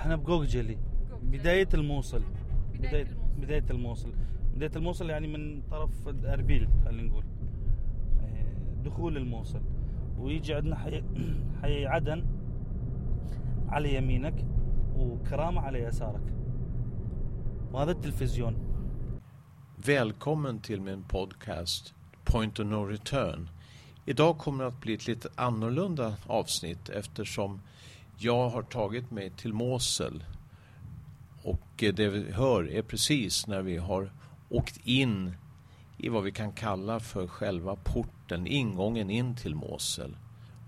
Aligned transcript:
إحنا 0.00 0.16
بجوجلي 0.16 0.78
بداية 1.22 1.68
الموصل. 1.74 2.22
بداية 2.74 3.06
بداية 3.38 3.64
الموصل. 3.70 4.12
بداية 4.54 4.70
الموصل 4.76 5.10
يعني 5.10 5.26
من 5.26 5.62
طرف 5.70 6.08
أربيل 6.08 6.68
خلينا 6.84 7.02
نقول. 7.02 7.24
آه، 8.20 8.82
دخول 8.84 9.16
الموصل. 9.16 9.60
ويجي 10.18 10.54
عندنا 10.54 10.76
حي, 10.76 11.02
حي 11.62 11.86
عدن 11.86 12.24
على 13.68 13.94
يمينك 13.94 14.46
وكرامة 14.96 15.60
على 15.60 15.78
يسارك. 15.78 16.34
وهذا 17.72 17.90
التلفزيون. 17.90 18.56
Välkommen 19.86 20.60
till 20.60 20.80
min 20.80 21.02
podcast 21.02 21.94
Point 22.24 22.58
of 22.60 22.66
No 22.66 22.84
Return. 22.84 23.48
Idag 24.06 24.38
kommer 24.38 24.64
det 24.64 24.68
att 24.68 24.80
bli 24.80 24.94
ett 24.94 25.06
lite 25.06 25.28
annorlunda 25.34 26.14
avsnitt 26.26 26.88
eftersom 26.88 27.60
jag 28.22 28.48
har 28.48 28.62
tagit 28.62 29.10
mig 29.10 29.30
till 29.30 29.52
Mosel 29.52 30.24
och 31.42 31.82
eh, 31.82 31.94
det 31.94 32.08
vi 32.08 32.32
hör 32.32 32.70
är 32.70 32.82
precis 32.82 33.46
när 33.46 33.62
vi 33.62 33.76
har 33.76 34.12
åkt 34.48 34.80
in 34.84 35.34
i 35.98 36.08
vad 36.08 36.22
vi 36.22 36.32
kan 36.32 36.52
kalla 36.52 37.00
för 37.00 37.26
själva 37.26 37.76
porten, 37.76 38.46
ingången 38.46 39.10
in 39.10 39.36
till 39.36 39.54
Mosel. 39.54 40.16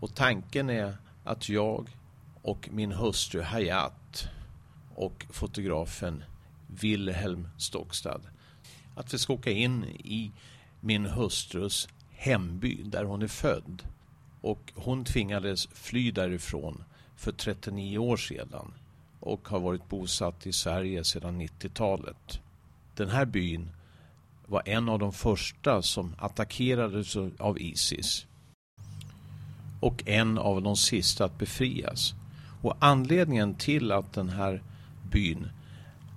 Och 0.01 0.15
tanken 0.15 0.71
är 0.71 0.97
att 1.25 1.49
jag 1.49 1.97
och 2.43 2.69
min 2.73 2.93
hustru 2.93 3.43
Hayat 3.43 4.29
och 4.95 5.27
fotografen 5.31 6.25
Wilhelm 6.67 7.49
Stockstad 7.59 8.21
att 8.95 9.15
vi 9.15 9.19
ska 9.19 9.33
åka 9.33 9.51
in 9.51 9.85
i 9.85 10.33
min 10.81 11.07
hustrus 11.07 11.89
hemby 12.11 12.83
där 12.83 13.05
hon 13.05 13.23
är 13.23 13.29
född. 13.29 13.83
Och 14.41 14.73
hon 14.75 15.05
tvingades 15.05 15.69
fly 15.73 16.11
därifrån 16.11 16.85
för 17.23 17.33
39 17.33 17.99
år 17.99 18.17
sedan 18.17 18.73
och 19.21 19.49
har 19.49 19.61
varit 19.61 19.89
bosatt 19.89 20.47
i 20.47 20.53
Sverige 20.53 21.05
sedan 21.05 21.41
90-talet. 21.41 22.41
Den 22.95 23.09
här 23.09 23.25
byn 23.25 23.69
var 24.47 24.63
en 24.67 24.89
av 24.89 24.99
de 24.99 25.13
första 25.13 25.83
som 25.83 26.15
attackerades 26.19 27.17
av 27.39 27.61
Isis 27.61 28.27
och 29.81 30.09
en 30.09 30.39
av 30.39 30.63
de 30.63 30.77
sista 30.77 31.25
att 31.25 31.39
befrias. 31.39 32.15
Och 32.63 32.77
anledningen 32.79 33.55
till 33.55 33.93
att 33.93 34.13
den 34.13 34.29
här 34.29 34.63
byn 35.11 35.49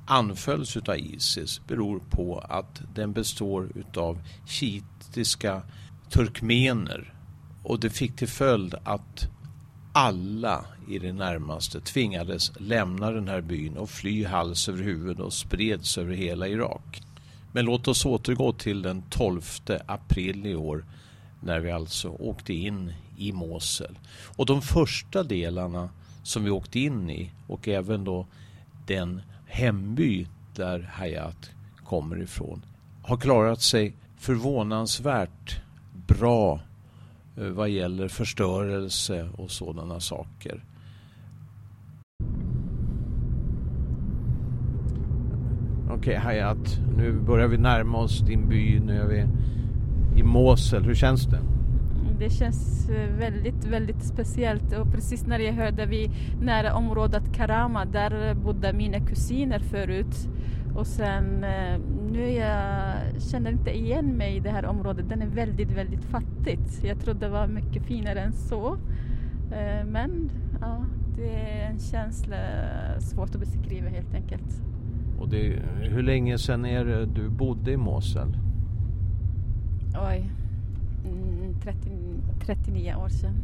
anfölls 0.08 0.78
av 0.78 0.98
Isis 0.98 1.62
beror 1.68 2.00
på 2.10 2.40
att 2.40 2.82
den 2.96 3.14
består 3.14 3.70
av 3.96 4.22
shiitiska 4.46 5.62
turkmener 6.10 7.14
och 7.64 7.80
det 7.80 7.90
fick 7.90 8.16
till 8.16 8.28
följd 8.28 8.76
att 8.84 9.30
alla 9.96 10.66
i 10.88 11.00
det 11.00 11.14
närmaste 11.14 11.82
tvingades 11.82 12.52
lämna 12.60 13.12
den 13.12 13.28
här 13.28 13.42
byn 13.42 13.78
och 13.78 13.90
fly 13.90 14.26
hals 14.26 14.70
över 14.70 14.84
huvud 14.84 15.20
och 15.20 15.34
spreds 15.34 15.98
över 15.98 16.14
hela 16.14 16.48
Irak. 16.48 17.02
Men 17.52 17.66
låt 17.66 17.88
oss 17.88 18.06
återgå 18.06 18.54
till 18.54 18.82
den 18.82 19.04
12 19.10 19.42
april 19.86 20.46
i 20.46 20.56
år 20.56 20.86
när 21.42 21.60
vi 21.60 21.72
alltså 21.72 22.10
åkte 22.10 22.54
in 22.54 22.94
i 23.18 23.32
Mosel. 23.32 24.00
Och 24.38 24.46
de 24.46 24.62
första 24.62 25.24
delarna 25.24 25.90
som 26.24 26.44
vi 26.44 26.50
åkte 26.50 26.80
in 26.80 27.10
i 27.10 27.32
och 27.48 27.68
även 27.68 28.04
då 28.04 28.28
den 28.88 29.22
hemby 29.46 30.28
där 30.56 30.80
Hayat 30.94 31.50
kommer 31.84 32.22
ifrån 32.22 32.66
har 33.04 33.18
klarat 33.18 33.62
sig 33.62 33.94
förvånansvärt 34.18 35.62
bra 36.08 36.60
vad 37.36 37.70
gäller 37.70 38.08
förstörelse 38.08 39.30
och 39.38 39.52
sådana 39.52 40.00
saker. 40.00 40.64
Okej 45.86 45.98
okay, 45.98 46.16
Hayat, 46.16 46.80
nu 46.98 47.12
börjar 47.12 47.48
vi 47.48 47.58
närma 47.58 47.98
oss 47.98 48.20
din 48.20 48.50
by, 48.50 48.80
nu 48.80 49.02
är 49.02 49.06
vi 49.06 49.28
i 50.20 50.24
Mosel. 50.24 50.84
Hur 50.84 50.96
känns 50.96 51.26
det? 51.26 51.40
Det 52.20 52.30
känns 52.30 52.90
eh, 52.90 53.10
väldigt, 53.18 53.66
väldigt 53.66 54.04
speciellt 54.04 54.74
och 54.74 54.92
precis 54.92 55.26
när 55.26 55.40
jag 55.40 55.54
hörde 55.54 55.86
vi 55.86 56.12
nära 56.42 56.76
området 56.76 57.34
Karama, 57.34 57.86
där 57.86 58.34
bodde 58.34 58.74
mina 58.74 59.00
kusiner 59.00 59.60
förut. 59.60 60.30
Och 60.76 60.88
sen 60.88 61.44
eh, 61.44 61.80
nu 62.12 62.30
jag 62.30 62.96
känner 63.22 63.52
inte 63.52 63.78
igen 63.78 64.18
mig 64.18 64.36
i 64.36 64.40
det 64.40 64.50
här 64.50 64.66
området. 64.66 65.10
Den 65.10 65.22
är 65.22 65.28
väldigt, 65.28 65.72
väldigt 65.72 66.04
fattigt. 66.04 66.84
Jag 66.84 67.00
trodde 67.00 67.20
det 67.20 67.30
var 67.30 67.48
mycket 67.48 67.84
finare 67.84 68.20
än 68.20 68.34
så. 68.34 68.78
Eh, 69.52 69.86
men 69.86 70.32
ja, 70.62 70.86
det 71.18 71.36
är 71.36 71.70
en 71.70 71.80
känsla 71.80 72.38
svårt 73.00 73.36
att 73.36 73.40
beskriva 73.40 73.90
helt 73.90 74.14
enkelt. 74.14 74.62
Och 75.20 75.30
det, 75.30 75.60
hur 75.82 76.04
länge 76.04 76.38
sedan 76.38 76.66
är 76.66 76.86
det 76.86 77.06
du 77.06 77.30
bodde 77.30 77.72
i 77.72 77.78
Mosel? 77.78 78.38
Oj, 80.10 80.30
30, 81.64 81.90
mm, 81.90 82.22
39 82.46 82.96
år 82.96 83.10
sedan. 83.10 83.36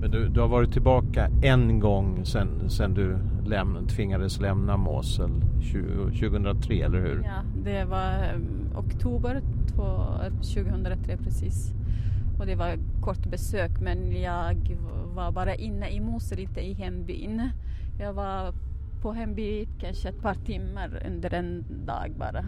Men 0.00 0.10
du, 0.10 0.28
du 0.28 0.40
har 0.40 0.48
varit 0.48 0.72
tillbaka 0.72 1.28
en 1.42 1.80
gång 1.80 2.24
sen, 2.24 2.70
sen 2.70 2.94
du 2.94 3.18
läm, 3.46 3.86
tvingades 3.86 4.40
lämna 4.40 4.76
Mosel 4.76 5.30
2003, 6.20 6.74
eller 6.74 7.00
hur? 7.00 7.22
Ja, 7.24 7.42
det 7.64 7.84
var 7.84 8.34
um, 8.34 8.76
oktober 8.76 9.42
2003 10.54 11.16
precis. 11.16 11.72
Och 12.38 12.46
det 12.46 12.54
var 12.54 12.78
kort 13.00 13.26
besök 13.30 13.80
men 13.80 14.20
jag 14.22 14.76
var 15.14 15.32
bara 15.32 15.54
inne 15.54 15.90
i 15.90 16.00
Mosel, 16.00 16.38
inte 16.38 16.60
i 16.60 16.72
hembyn. 16.72 17.50
Jag 17.98 18.12
var 18.12 18.54
på 19.02 19.12
hembyn 19.12 19.68
kanske 19.80 20.08
ett 20.08 20.22
par 20.22 20.34
timmar 20.34 21.02
under 21.06 21.34
en 21.34 21.64
dag 21.86 22.12
bara. 22.18 22.44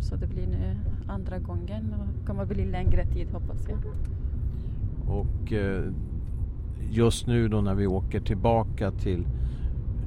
Så 0.00 0.16
det 0.16 0.26
blir 0.26 0.46
nu 0.46 0.76
andra 1.08 1.38
gången 1.38 1.94
och 1.94 2.26
kommer 2.26 2.44
bli 2.44 2.64
längre 2.64 3.06
tid 3.06 3.30
hoppas 3.30 3.68
jag. 3.68 3.78
Och 5.08 5.52
eh, 5.52 5.92
just 6.90 7.26
nu 7.26 7.48
då 7.48 7.60
när 7.60 7.74
vi 7.74 7.86
åker 7.86 8.20
tillbaka 8.20 8.90
till 8.90 9.26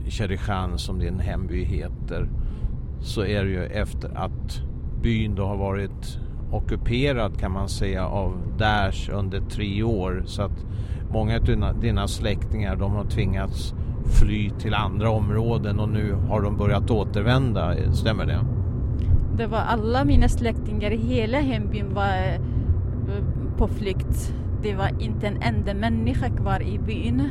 Cherichan 0.10 0.78
som 0.78 1.00
din 1.00 1.20
hemby 1.20 1.64
heter 1.64 2.30
så 3.02 3.22
är 3.26 3.44
det 3.44 3.50
ju 3.50 3.64
efter 3.64 4.18
att 4.18 4.62
byn 5.02 5.36
då 5.36 5.46
har 5.46 5.58
varit 5.58 6.20
ockuperad 6.52 7.40
kan 7.40 7.52
man 7.52 7.70
säga 7.70 8.08
av 8.08 8.38
Daesh 8.58 9.10
under 9.14 9.40
tre 9.40 9.84
år 9.84 10.24
så 10.26 10.42
att 10.42 10.66
många 11.12 11.36
av 11.36 11.44
dina, 11.44 11.74
dina 11.74 12.08
släktingar 12.08 12.76
de 12.76 12.92
har 12.92 13.06
tvingats 13.06 13.74
fly 14.06 14.50
till 14.50 14.74
andra 14.74 15.10
områden 15.10 15.80
och 15.80 15.90
nu 15.90 16.14
har 16.14 16.42
de 16.42 16.58
börjat 16.58 16.92
återvända, 16.92 17.94
stämmer 17.94 18.26
det? 18.26 18.40
Det 19.38 19.48
var 19.48 19.58
alla 19.58 20.06
mina 20.06 20.30
släktingar 20.30 20.92
i 20.92 20.98
hela 20.98 21.40
hembyn 21.40 21.94
var 21.94 22.08
eh, 22.08 22.42
på 23.58 23.68
flykt. 23.68 24.34
Det 24.64 24.76
var 24.76 25.02
inte 25.02 25.28
en 25.28 25.42
enda 25.42 25.74
människa 25.74 26.30
kvar 26.30 26.62
i 26.62 26.80
byn. 26.80 27.30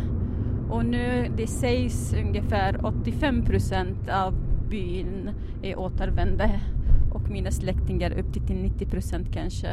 Och 0.70 0.84
nu 0.84 1.32
det 1.36 1.46
sägs 1.46 2.14
ungefär 2.14 2.86
85 2.86 3.44
procent 3.44 4.08
av 4.08 4.34
byn 4.68 5.30
är 5.62 5.78
återvända 5.78 6.50
och 7.12 7.30
mina 7.30 7.50
släktingar 7.50 8.18
upp 8.18 8.32
till 8.46 8.56
90 8.56 8.86
procent 8.86 9.32
kanske. 9.32 9.68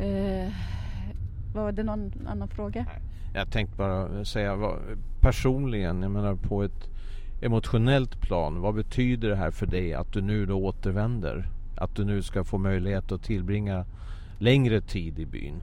Eh, 0.00 0.52
var 1.54 1.72
det 1.72 1.82
någon 1.82 2.12
annan 2.26 2.48
fråga? 2.48 2.86
Jag 3.34 3.50
tänkte 3.52 3.76
bara 3.76 4.24
säga 4.24 4.58
personligen, 5.20 6.02
jag 6.02 6.10
menar 6.10 6.34
på 6.34 6.62
ett 6.62 6.88
emotionellt 7.42 8.20
plan, 8.20 8.60
vad 8.60 8.74
betyder 8.74 9.28
det 9.28 9.36
här 9.36 9.50
för 9.50 9.66
dig 9.66 9.94
att 9.94 10.12
du 10.12 10.20
nu 10.20 10.46
då 10.46 10.54
återvänder? 10.54 11.48
Att 11.76 11.96
du 11.96 12.04
nu 12.04 12.22
ska 12.22 12.44
få 12.44 12.58
möjlighet 12.58 13.12
att 13.12 13.22
tillbringa 13.22 13.84
längre 14.38 14.80
tid 14.80 15.18
i 15.18 15.26
byn? 15.26 15.62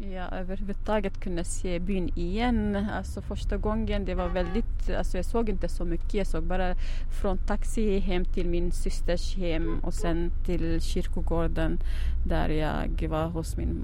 Ja, 0.00 0.28
överhuvudtaget 0.38 1.20
kunna 1.20 1.44
se 1.44 1.78
byn 1.78 2.10
igen. 2.14 2.86
Alltså 2.96 3.22
första 3.22 3.56
gången 3.56 4.04
det 4.04 4.14
var 4.14 4.28
väldigt, 4.28 4.90
alltså 4.98 5.18
jag 5.18 5.24
såg 5.24 5.48
inte 5.48 5.68
så 5.68 5.84
mycket. 5.84 6.14
Jag 6.14 6.26
såg 6.26 6.44
bara 6.44 6.74
från 7.20 7.38
taxi 7.38 7.98
hem 7.98 8.24
till 8.24 8.48
min 8.48 8.72
systers 8.72 9.36
hem 9.36 9.78
och 9.82 9.94
sen 9.94 10.30
till 10.44 10.80
kyrkogården 10.80 11.78
där 12.26 12.48
jag 12.48 13.08
var 13.08 13.26
hos 13.26 13.56
min 13.56 13.80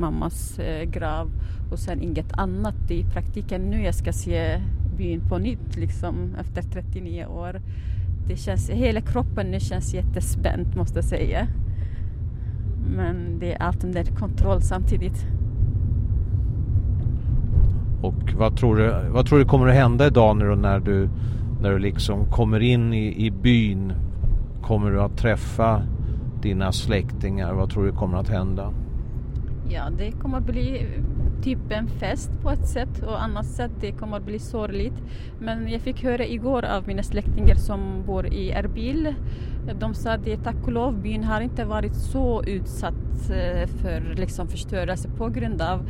mammas 0.00 0.58
eh, 0.58 0.84
grav 0.84 1.30
och 1.72 1.78
sen 1.78 2.02
inget 2.02 2.32
annat 2.32 2.90
i 2.90 3.04
praktiken 3.04 3.62
nu 3.62 3.82
jag 3.82 3.94
ska 3.94 4.12
se 4.12 4.60
byn 4.96 5.28
på 5.28 5.38
nytt 5.38 5.76
liksom 5.76 6.36
efter 6.40 6.62
39 6.62 7.26
år. 7.26 7.60
Det 8.28 8.36
känns, 8.36 8.70
hela 8.70 9.00
kroppen 9.00 9.50
nu 9.50 9.60
känns 9.60 9.94
jättespänt 9.94 10.74
måste 10.76 10.98
jag 10.98 11.04
säga. 11.04 11.48
Men 12.96 13.38
det 13.38 13.52
är 13.52 13.62
allt 13.62 13.84
under 13.84 14.04
kontroll 14.04 14.62
samtidigt. 14.62 15.26
Och 18.04 18.32
vad 18.36 18.56
tror 18.56 18.76
du, 18.76 18.94
vad 19.10 19.26
tror 19.26 19.38
du 19.38 19.44
kommer 19.44 19.66
att 19.68 19.74
hända 19.74 20.06
idag 20.06 20.36
när 20.36 20.46
du, 20.46 20.56
när 20.56 20.80
du, 20.80 21.08
när 21.62 21.70
du 21.70 21.78
liksom 21.78 22.30
kommer 22.30 22.60
in 22.60 22.92
i, 22.92 23.26
i 23.26 23.30
byn? 23.30 23.92
Kommer 24.62 24.90
du 24.90 25.00
att 25.00 25.16
träffa 25.16 25.82
dina 26.42 26.72
släktingar? 26.72 27.52
Vad 27.52 27.70
tror 27.70 27.84
du 27.84 27.92
kommer 27.92 28.18
att 28.18 28.28
hända? 28.28 28.72
Ja, 29.70 29.90
det 29.98 30.12
kommer 30.12 30.38
att 30.38 30.46
bli 30.46 30.86
typ 31.42 31.58
en 31.70 31.88
fest 31.88 32.30
på 32.42 32.50
ett 32.50 32.68
sätt 32.68 33.02
och 33.06 33.22
annat 33.22 33.46
sätt 33.46 33.70
det 33.80 33.92
kommer 33.92 34.16
att 34.16 34.26
bli 34.26 34.38
sorgligt. 34.38 35.02
Men 35.40 35.68
jag 35.68 35.80
fick 35.80 36.04
höra 36.04 36.26
igår 36.26 36.64
av 36.64 36.86
mina 36.86 37.02
släktingar 37.02 37.54
som 37.54 38.02
bor 38.06 38.26
i 38.26 38.50
Erbil. 38.50 39.14
De 39.80 39.94
sa 39.94 40.10
att 40.12 40.44
tack 40.44 40.56
och 40.64 40.72
lov 40.72 41.02
byn 41.02 41.24
har 41.24 41.40
inte 41.40 41.64
varit 41.64 41.94
så 41.94 42.44
utsatt 42.44 43.30
eh, 43.30 43.68
för 43.68 44.14
liksom 44.16 44.48
förstörelse 44.48 45.08
på 45.08 45.28
grund 45.28 45.62
av 45.62 45.80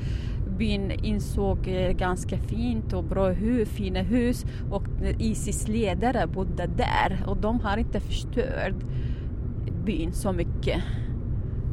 byn 0.59 0.91
insåg 0.91 1.69
eh, 1.69 1.93
ganska 1.93 2.39
fint 2.39 2.93
och 2.93 3.05
bra 3.05 3.29
hus, 3.29 3.69
fina 3.69 4.01
hus 4.01 4.47
och 4.71 4.85
eh, 5.03 5.17
Isis 5.19 5.69
ledare 5.69 6.27
bodde 6.27 6.67
där 6.67 7.25
och 7.27 7.37
de 7.37 7.61
har 7.61 7.77
inte 7.77 8.01
förstört 8.01 8.85
byn 9.85 10.13
så 10.13 10.33
mycket. 10.33 10.83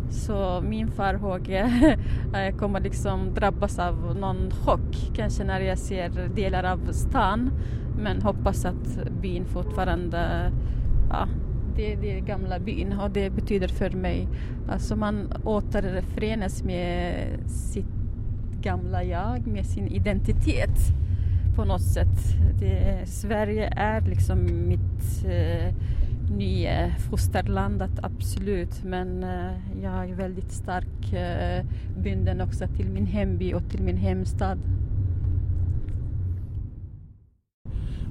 Så 0.10 0.62
min 0.62 0.92
farhåga 0.92 1.66
eh, 1.66 2.00
jag 2.44 2.58
kommer 2.58 2.80
liksom 2.80 3.34
drabbas 3.34 3.80
av 3.80 4.16
någon 4.20 4.52
chock 4.52 5.12
kanske 5.16 5.44
när 5.44 5.60
jag 5.60 5.78
ser 5.78 6.30
delar 6.36 6.64
av 6.64 6.92
stan. 6.92 7.52
Men 7.98 8.22
hoppas 8.22 8.66
att 8.66 9.12
byn 9.22 9.46
fortfarande, 9.46 10.52
ja, 11.10 11.28
det, 11.76 11.94
är 11.94 11.98
den 11.98 12.26
gamla 12.26 12.60
byn 12.60 12.94
och 12.94 13.12
det 13.12 13.30
betyder 13.30 13.68
för 13.68 13.90
mig, 13.90 14.28
alltså 14.70 14.96
man 14.96 15.34
återförenas 15.44 16.64
med 16.64 17.14
sitt 17.48 18.01
gamla 18.62 19.04
jag, 19.04 19.48
med 19.48 19.66
sin 19.66 19.88
identitet 19.88 20.80
på 21.56 21.66
något 21.66 21.82
sätt. 21.82 22.38
Det, 22.60 23.02
Sverige 23.06 23.74
är 23.76 24.02
liksom 24.02 24.68
mitt 24.68 25.26
eh, 25.26 25.74
nya 26.38 26.92
fosterland 27.10 27.84
absolut. 28.02 28.84
Men 28.84 29.24
eh, 29.24 29.52
jag 29.84 30.10
är 30.10 30.16
väldigt 30.16 30.52
stark 30.52 31.14
eh, 31.14 31.66
bunden 32.04 32.42
också 32.42 32.68
till 32.68 32.90
min 32.90 33.06
hemby 33.06 33.54
och 33.54 33.70
till 33.70 33.82
min 33.82 33.98
hemstad. 33.98 34.58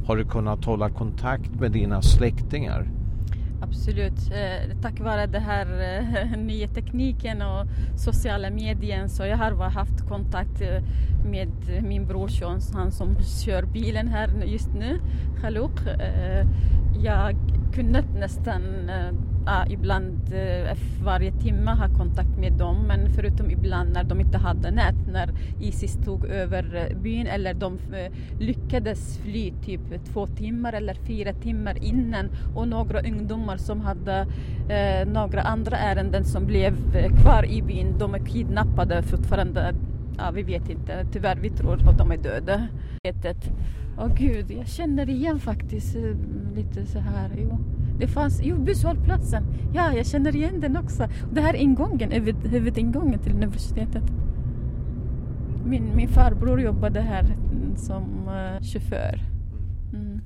Har 0.06 0.16
du 0.16 0.24
kunnat 0.24 0.64
hålla 0.64 0.90
kontakt 0.90 1.60
med 1.60 1.72
dina 1.72 2.02
släktingar? 2.02 2.99
Absolut. 3.70 4.30
Eh, 4.32 4.76
tack 4.82 5.00
vare 5.00 5.26
den 5.26 5.42
här 5.42 5.66
eh, 5.80 6.38
nya 6.38 6.68
tekniken 6.68 7.42
och 7.42 7.66
sociala 7.96 8.50
medier 8.50 9.06
så 9.06 9.26
jag 9.26 9.36
har 9.36 9.70
haft 9.70 10.08
kontakt 10.08 10.60
eh, 10.60 10.82
med 11.24 11.48
min 11.82 12.06
brorson, 12.06 12.60
han 12.74 12.92
som 12.92 13.16
kör 13.44 13.62
bilen 13.62 14.08
här 14.08 14.44
just 14.44 14.74
nu, 14.74 15.00
Khalouk. 15.40 15.86
Eh, 15.86 16.46
jag 17.04 17.36
kunde 17.74 18.04
nästan 18.14 18.88
eh, 18.88 19.12
ja, 19.50 19.66
ibland 19.68 20.32
eh, 20.32 20.76
varje 21.04 21.32
timme 21.32 21.70
ha 21.70 21.88
kontakt 21.88 22.38
med 22.38 22.52
dem 22.52 22.86
men 22.86 23.12
förutom 23.14 23.50
ibland 23.50 23.92
när 23.92 24.04
de 24.04 24.20
inte 24.20 24.38
hade 24.38 24.70
nät 24.70 24.94
när 25.12 25.30
Isis 25.60 25.98
tog 26.04 26.26
över 26.26 26.74
eh, 26.74 26.96
byn 26.96 27.26
eller 27.26 27.54
de 27.54 27.78
eh, 27.92 28.12
lyckades 28.38 29.18
fly 29.18 29.52
typ 29.64 30.04
två 30.12 30.26
timmar 30.26 30.72
eller 30.72 30.94
fyra 30.94 31.32
timmar 31.32 31.84
innan 31.84 32.30
och 32.54 32.68
några 32.68 33.00
ungdomar 33.00 33.56
som 33.56 33.80
hade 33.80 34.26
eh, 34.68 35.08
några 35.08 35.42
andra 35.42 35.76
ärenden 35.76 36.24
som 36.24 36.46
blev 36.46 36.74
kvar 37.22 37.44
i 37.44 37.62
byn 37.62 37.98
de 37.98 38.14
är 38.14 38.26
kidnappade 38.26 39.02
fortfarande 39.02 39.74
ja, 40.18 40.30
vi 40.30 40.42
vet 40.42 40.70
inte. 40.70 41.06
Tyvärr, 41.12 41.36
vi 41.36 41.50
tror 41.50 41.88
att 41.88 41.98
de 41.98 42.10
är 42.10 42.16
döda. 42.16 42.68
Åh 43.98 44.06
oh, 44.06 44.14
gud, 44.14 44.50
jag 44.50 44.68
känner 44.68 45.10
igen 45.10 45.38
faktiskt 45.38 45.96
lite 46.54 46.86
så 46.86 46.98
här. 46.98 47.30
Jo. 47.36 47.58
Det 47.99 48.07
fanns, 48.07 48.41
jo, 48.43 48.57
busshållplatsen. 48.57 49.43
Ja, 49.73 49.93
jag 49.93 50.05
känner 50.05 50.35
igen 50.35 50.61
den 50.61 50.77
också. 50.77 51.07
Det 51.33 51.41
här 51.41 51.53
är 51.53 51.57
ingången, 51.57 52.11
huvudingången 52.43 53.19
till 53.19 53.33
universitetet. 53.33 54.03
Min, 55.65 55.95
min 55.95 56.07
farbror 56.07 56.61
jobbade 56.61 57.01
här 57.01 57.35
som 57.75 58.03
uh, 58.27 58.61
chaufför. 58.61 59.19
Mm. 59.93 60.21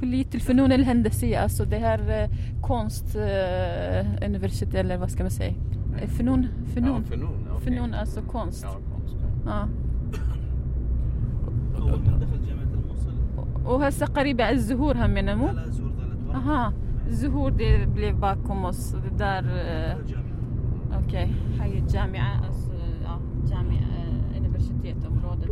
كلية 0.00 0.26
الفنون 0.34 0.72
الهندسية 0.72 1.38
alltså 1.38 1.64
det 1.64 1.78
här 1.78 2.00
uh, 2.00 2.28
konstuniversitet 2.60 4.74
uh, 4.74 4.80
eller 4.80 4.96
vad 4.96 5.10
ska 5.10 5.22
man 5.22 5.30
säga? 5.30 5.54
فنون 6.06 6.48
فنون 6.74 6.86
ja, 6.86 7.02
فنون, 7.10 7.48
okay. 7.50 7.64
فنون 7.64 7.94
alltså 7.94 8.22
konst. 8.22 8.64
Ja, 8.64 8.78
konst 8.92 9.16
ja. 9.44 9.46
ja. 9.46 9.68
وهسه 13.66 14.06
قريبة 14.06 14.44
على 14.44 14.54
الزهور 14.54 14.96
همنا 14.96 15.34
مو؟ 15.34 15.46
لا 15.46 15.64
الزهور 15.64 15.92
ظلت 15.92 16.34
اها 16.34 16.72
الزهور 17.06 17.50
دي 17.50 17.86
blev 17.86 18.20
bakom 18.20 18.64
oss 18.64 18.96
där 19.18 19.44
okej 20.92 21.28
okay. 21.28 21.60
حي 21.60 21.78
الجامعة 21.78 22.46
alltså, 22.46 22.72
ja, 23.04 23.18
جامعة 23.50 23.82
universitetområdet 24.38 25.50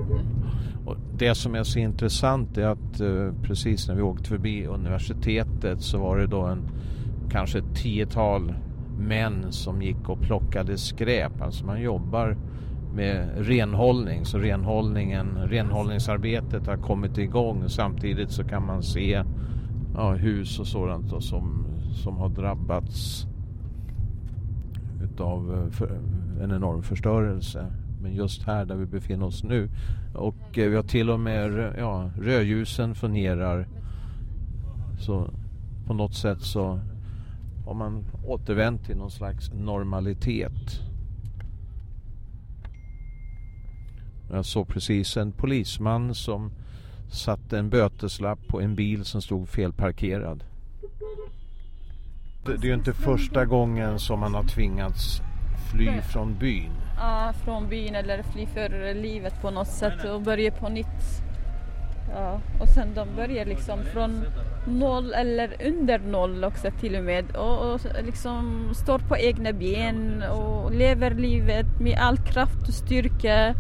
och 0.85 0.97
det 1.19 1.35
som 1.35 1.55
är 1.55 1.63
så 1.63 1.79
intressant 1.79 2.59
är 2.59 2.67
att 2.67 3.01
uh, 3.01 3.33
precis 3.43 3.89
när 3.89 3.95
vi 3.95 4.03
åkte 4.03 4.29
förbi 4.29 4.67
universitetet 4.67 5.83
så 5.83 5.99
var 5.99 6.19
det 6.19 6.27
då 6.27 6.43
en 6.43 6.63
kanske 7.31 7.59
ett 7.59 7.75
tiotal 7.75 8.55
män 8.99 9.53
som 9.53 9.83
gick 9.83 10.09
och 10.09 10.21
plockade 10.21 10.79
skräp. 10.79 11.43
Alltså 11.43 11.67
man 11.67 11.81
jobbar 11.81 12.37
med 12.96 13.30
renhållning. 13.38 14.26
Så 14.26 14.38
renhållningen, 14.38 15.38
renhållningsarbetet 15.38 16.68
har 16.68 16.78
kommit 16.78 17.18
igång. 17.18 17.70
Samtidigt 17.70 18.32
så 18.32 18.44
kan 18.44 18.66
man 18.66 18.84
se 18.84 19.24
ja, 19.96 20.14
hus 20.14 20.60
och 20.60 20.68
sådant 20.68 21.10
då, 21.10 21.22
som, 21.22 21.66
som 22.04 22.18
har 22.18 22.30
drabbats 22.30 23.28
utav 25.04 25.70
eh, 25.80 26.44
en 26.44 26.52
enorm 26.52 26.84
förstörelse. 26.84 27.66
Men 28.02 28.14
just 28.14 28.44
här 28.44 28.66
där 28.66 28.76
vi 28.76 28.86
befinner 28.86 29.26
oss 29.26 29.44
nu. 29.44 29.70
Och 30.14 30.58
eh, 30.58 30.70
vi 30.70 30.76
har 30.76 30.84
till 30.84 31.10
och 31.10 31.20
med 31.20 31.74
ja, 31.78 32.10
rödljusen 32.18 32.96
fungerar. 32.96 33.68
Så 35.00 35.30
på 35.88 35.94
något 35.94 36.14
sätt 36.14 36.42
så 36.42 36.80
har 37.66 37.74
man 37.74 38.04
återvänt 38.26 38.86
till 38.86 38.98
någon 38.98 39.12
slags 39.12 39.54
normalitet. 39.54 40.82
Jag 44.32 44.46
såg 44.46 44.68
precis 44.68 45.18
en 45.18 45.32
polisman 45.32 46.16
som 46.16 46.52
satte 47.12 47.60
en 47.60 47.70
böteslapp 47.70 48.40
på 48.48 48.62
en 48.62 48.76
bil 48.76 49.06
som 49.06 49.22
stod 49.22 49.50
felparkerad. 49.50 50.44
Det, 52.46 52.58
det 52.58 52.68
är 52.68 52.70
ju 52.70 52.74
inte 52.74 52.94
första 52.94 53.46
gången 53.46 54.00
som 54.00 54.20
man 54.20 54.34
har 54.34 54.44
tvingats 54.44 55.22
fly 55.72 56.02
från 56.02 56.38
byn. 56.38 56.72
Ja, 56.98 57.34
från 57.44 57.70
byn 57.70 57.96
eller 57.96 58.24
fly 58.24 58.46
för 58.46 58.94
livet 58.94 59.42
på 59.42 59.52
något 59.52 59.68
sätt 59.68 60.06
och 60.06 60.22
börja 60.22 60.52
på 60.52 60.70
nytt. 60.70 61.22
Ja, 62.14 62.42
och 62.60 62.68
sen 62.68 62.94
de 62.94 63.08
börjar 63.16 63.46
liksom 63.46 63.80
från 63.94 64.26
noll 64.68 65.14
eller 65.14 65.68
under 65.68 66.00
noll 66.00 66.44
också 66.44 66.72
till 66.80 66.96
och 66.96 67.04
med 67.04 67.36
och, 67.36 67.74
och 67.74 67.82
liksom 68.06 68.70
står 68.74 69.00
på 69.00 69.18
egna 69.18 69.54
ben 69.54 70.24
och 70.24 70.72
lever 70.72 71.12
livet 71.12 71.80
med 71.80 71.98
all 72.00 72.18
kraft 72.18 72.68
och 72.68 72.74
styrka 72.74 73.56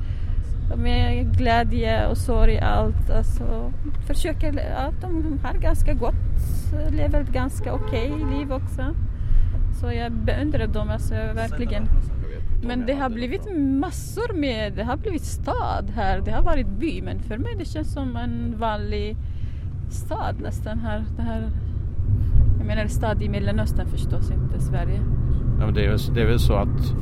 med 0.75 1.37
glädje 1.37 2.07
och 2.07 2.17
sorg 2.17 2.59
allt. 2.59 3.09
Alltså, 3.09 3.73
försöker, 4.07 4.53
ja, 4.53 4.91
de 5.01 5.39
har 5.43 5.53
ganska 5.53 5.93
gott, 5.93 6.15
lever 6.91 7.21
ett 7.21 7.31
ganska 7.31 7.73
okej 7.73 8.11
okay 8.11 8.37
liv 8.37 8.53
också. 8.53 8.95
Så 9.81 9.91
jag 9.91 10.11
beundrar 10.11 10.67
dem 10.67 10.89
alltså, 10.89 11.13
verkligen. 11.13 11.87
Men 12.63 12.85
det 12.85 12.93
har 12.93 13.09
blivit 13.09 13.41
massor 13.79 14.33
med, 14.33 14.73
det 14.73 14.83
har 14.83 14.97
blivit 14.97 15.25
stad 15.25 15.91
här, 15.95 16.21
det 16.25 16.31
har 16.31 16.41
varit 16.41 16.67
by 16.67 17.01
men 17.01 17.19
för 17.19 17.37
mig 17.37 17.55
det 17.57 17.65
känns 17.65 17.93
som 17.93 18.15
en 18.15 18.55
vanlig 18.57 19.17
stad 19.89 20.35
nästan 20.41 20.79
här. 20.79 21.03
Det 21.17 21.21
här 21.21 21.49
jag 22.57 22.67
menar 22.67 22.87
stad 22.87 23.23
i 23.23 23.29
Mellanöstern 23.29 23.87
förstås, 23.87 24.31
inte 24.31 24.59
Sverige. 24.59 25.01
Ja, 25.59 25.65
men 25.65 25.73
det, 25.73 25.85
är 25.85 25.89
väl, 25.89 25.99
det 26.13 26.21
är 26.21 26.25
väl 26.25 26.39
så 26.39 26.53
att 26.53 26.93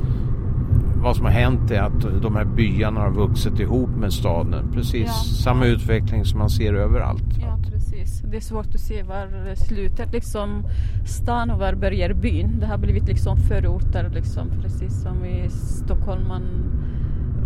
vad 1.04 1.16
som 1.16 1.24
har 1.24 1.32
hänt 1.32 1.70
är 1.70 1.80
att 1.80 2.22
de 2.22 2.36
här 2.36 2.44
byarna 2.44 3.00
har 3.00 3.10
vuxit 3.10 3.60
ihop 3.60 3.90
med 3.90 4.12
staden. 4.12 4.72
Precis 4.72 5.06
ja. 5.06 5.42
samma 5.44 5.66
utveckling 5.66 6.24
som 6.24 6.38
man 6.38 6.50
ser 6.50 6.74
överallt. 6.74 7.38
Ja, 7.40 7.58
precis. 7.72 8.22
Det 8.30 8.36
är 8.36 8.40
svårt 8.40 8.74
att 8.74 8.80
se 8.80 9.02
var 9.02 9.54
slutar 9.54 10.06
liksom 10.12 10.62
stan 11.06 11.50
och 11.50 11.58
var 11.58 11.74
börjar 11.74 12.12
byn. 12.12 12.60
Det 12.60 12.66
har 12.66 12.78
blivit 12.78 13.08
liksom 13.08 13.36
förorter 13.36 14.10
liksom, 14.14 14.48
precis 14.62 15.02
som 15.02 15.24
i 15.24 15.48
Stockholm 15.50 16.28
man 16.28 16.42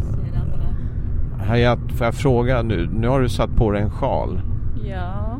ser 0.00 0.40
andra. 0.40 0.66
Hayat, 1.44 1.92
får 1.92 2.04
jag 2.04 2.14
fråga 2.14 2.62
nu? 2.62 2.88
Nu 2.92 3.08
har 3.08 3.20
du 3.20 3.28
satt 3.28 3.56
på 3.56 3.70
dig 3.70 3.82
en 3.82 3.90
sjal. 3.90 4.40
Ja. 4.88 5.38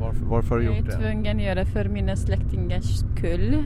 Varför, 0.00 0.24
varför 0.24 0.50
har 0.50 0.58
du 0.58 0.64
gjort 0.64 0.86
det? 0.86 0.92
Jag 0.92 1.02
är 1.02 1.12
tvungen 1.12 1.36
att 1.36 1.42
göra 1.42 1.54
det 1.54 1.66
för 1.66 1.88
mina 1.88 2.16
släktingars 2.16 2.84
skull. 2.84 3.64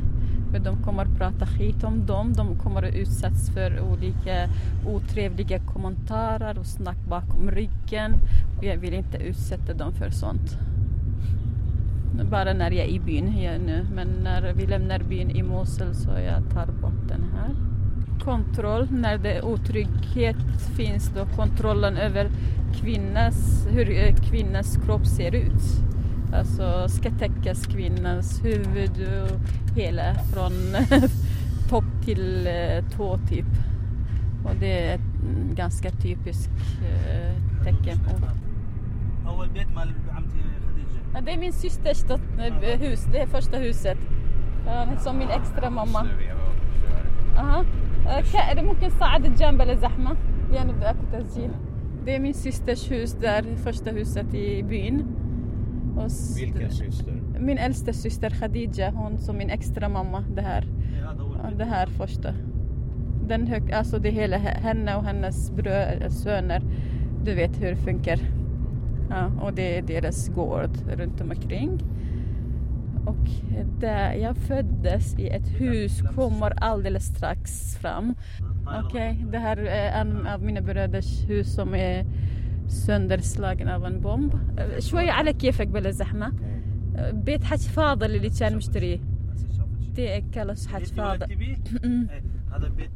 För 0.51 0.59
de 0.59 0.83
kommer 0.83 1.03
att 1.03 1.17
prata 1.19 1.47
skit 1.47 1.85
om 1.85 2.07
dem. 2.07 2.33
De 2.33 2.59
kommer 2.59 2.83
att 2.83 2.95
utsättas 2.95 3.51
för 3.51 3.81
olika 3.81 4.49
otrevliga 4.87 5.59
kommentarer 5.59 6.59
och 6.59 6.67
snack 6.67 6.99
bakom 7.09 7.51
ryggen. 7.51 8.15
Och 8.59 8.65
jag 8.65 8.77
vill 8.77 8.95
inte 8.95 9.19
utsätta 9.19 9.75
dem 9.75 9.93
för 9.93 10.11
sånt. 10.11 10.59
Bara 12.31 12.53
när 12.53 12.71
jag 12.71 12.85
är 12.85 12.91
i 12.91 13.01
byn 13.01 13.25
nu. 13.67 13.87
Men 13.95 14.09
när 14.09 14.53
vi 14.53 14.67
lämnar 14.67 14.99
byn 14.99 15.31
i 15.31 15.43
Mosul 15.43 15.95
så 15.95 16.11
jag 16.11 16.51
tar 16.55 16.67
bort 16.67 17.09
den 17.09 17.25
här. 17.35 17.55
kontroll. 18.25 18.87
När 18.91 19.19
det 19.19 19.43
otrygghet 19.43 20.37
finns 20.77 21.11
då 21.15 21.27
kontrollen 21.37 21.97
över 21.97 22.31
kvinnas, 22.75 23.67
hur 23.71 23.91
eh, 23.91 24.15
kvinnans 24.15 24.79
kropp 24.85 25.07
ser 25.07 25.35
ut. 25.35 25.63
Alltså 26.34 26.88
ska 26.90 27.12
täckas 27.12 27.66
kvinnans 27.66 28.46
huvud 28.46 28.92
och 29.24 29.40
hela 29.78 30.16
från 30.34 30.52
topp 31.70 31.84
till 32.06 32.48
eh, 32.48 32.84
tå 32.98 33.18
typ. 33.30 33.46
Och 34.46 34.56
det 34.60 34.88
är 34.90 34.96
ett 34.96 35.22
mm, 35.24 35.56
ganska 35.56 35.92
typiskt 35.92 36.52
eh, 36.84 37.64
tecken. 37.64 38.00
أول 39.28 39.48
بيت 39.50 39.68
مال 39.76 39.94
عمتي 40.12 40.38
خديجة 40.68 41.02
Ja, 41.14 41.22
det 41.22 41.32
är 41.32 41.38
min 41.38 41.54
systers 41.54 42.04
dot- 42.04 42.40
eh, 42.40 42.80
hus, 42.80 43.06
det 43.12 43.22
är 43.22 43.28
första 43.28 43.58
huset. 43.58 43.98
Ja, 44.66 44.88
som 45.00 45.18
min 45.18 45.30
extra 45.30 45.70
mamma. 45.70 46.06
اها 47.38 47.66
آه، 48.08 48.22
كائن 48.22 48.66
ممكن 48.66 48.90
صعد 48.90 49.26
الجنب 49.26 49.62
لزحمة 49.62 50.16
يعني 50.54 50.74
بدي 50.74 50.86
اكو 50.90 51.00
تسجيل 51.14 51.52
Det 52.06 52.16
är 52.16 52.20
min 52.20 52.34
systers 52.34 52.92
hus 52.92 53.14
där, 53.14 53.44
första 53.64 53.92
huset 53.92 54.34
i 54.34 54.64
byn. 54.64 55.06
Vilken 56.37 56.71
syster? 56.71 57.23
Min 57.39 57.59
äldste 57.59 57.93
syster 57.93 58.31
Khadija, 58.31 58.91
hon 58.91 59.19
som 59.19 59.37
min 59.37 59.51
extra 59.51 59.89
mamma 59.89 60.25
det 60.35 60.43
här. 60.43 60.65
Ja, 61.03 61.51
det 61.59 61.65
här 61.65 61.87
första. 61.87 62.35
Den 63.29 63.47
hög, 63.47 63.73
alltså 63.73 63.99
det 63.99 64.11
hela 64.11 64.37
henne 64.37 64.97
och 64.97 65.05
hennes 65.05 65.51
brö, 65.51 66.11
söner. 66.11 66.63
Du 67.25 67.35
vet 67.35 67.63
hur 67.63 67.71
det 67.71 67.77
funkar. 67.77 68.19
Ja, 69.11 69.31
och 69.41 69.53
det 69.53 69.79
är 69.79 69.83
deras 69.83 70.29
gård 70.29 70.71
runt 70.97 71.21
omkring. 71.21 71.83
Och 73.07 73.29
där 73.81 74.13
jag 74.13 74.37
föddes 74.37 75.19
i 75.19 75.29
ett 75.29 75.61
hus 75.61 76.03
kommer 76.15 76.63
alldeles 76.65 77.05
strax 77.05 77.77
fram. 77.77 78.15
Okej, 78.85 79.11
okay, 79.11 79.31
det 79.31 79.39
här 79.39 79.57
är 79.57 80.01
en 80.01 80.27
av 80.27 80.43
mina 80.43 80.61
bröders 80.61 81.29
hus 81.29 81.55
som 81.55 81.75
är 81.75 82.05
سندرسلاجن 82.71 83.69
اظن 83.69 84.01
بومب 84.01 84.35
شوي 84.79 85.11
على 85.11 85.33
كيفك 85.33 85.67
بلا 85.67 85.91
زحمه 85.91 86.33
بيت 86.99 87.45
حج 87.45 87.59
فاضل 87.59 88.15
اللي 88.15 88.31
كان 88.31 88.57
مشتريه 88.57 89.01
تي 89.95 90.21
كلش 90.21 90.67
حج 90.67 90.85
فاضل 90.85 91.27
هذا 92.53 92.69
بيت 92.69 92.91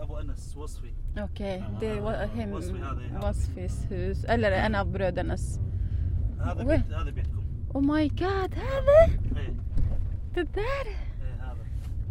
ابو 0.00 0.18
انس 0.18 0.56
وصفي 0.56 0.92
أوكي 1.18 1.62
دي 1.80 2.00
هم 2.00 2.52
وصفي 2.52 2.78
هذا 2.82 4.34
الا 4.34 4.50
لا 4.50 4.66
أنا 4.66 4.82
برود 4.82 5.18
انس 5.18 5.60
هذا 6.40 6.62
بيت 6.62 6.92
هذا 6.92 7.10
بيتكم 7.10 7.44
أو 7.74 7.80
ماي 7.80 8.08
جاد 8.08 8.54
هذا 8.54 9.18
تتدار 10.34 10.86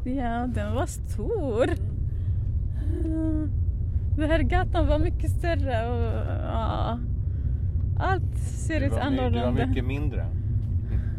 يا 0.06 0.46
ده 0.46 0.84
اسطور 0.84 1.68
den 4.18 4.30
här 4.30 4.40
gatan 4.44 4.88
var 4.88 5.00
mycket 5.00 5.32
större 5.32 5.88
och 5.88 6.26
ja, 6.54 7.00
allt 8.00 8.38
ser 8.38 8.76
ut 8.82 8.82
my- 8.82 8.88
det 8.90 8.96
var 8.96 9.02
annorlunda. 9.02 9.66
mycket 9.68 9.86
mindre. 9.86 10.26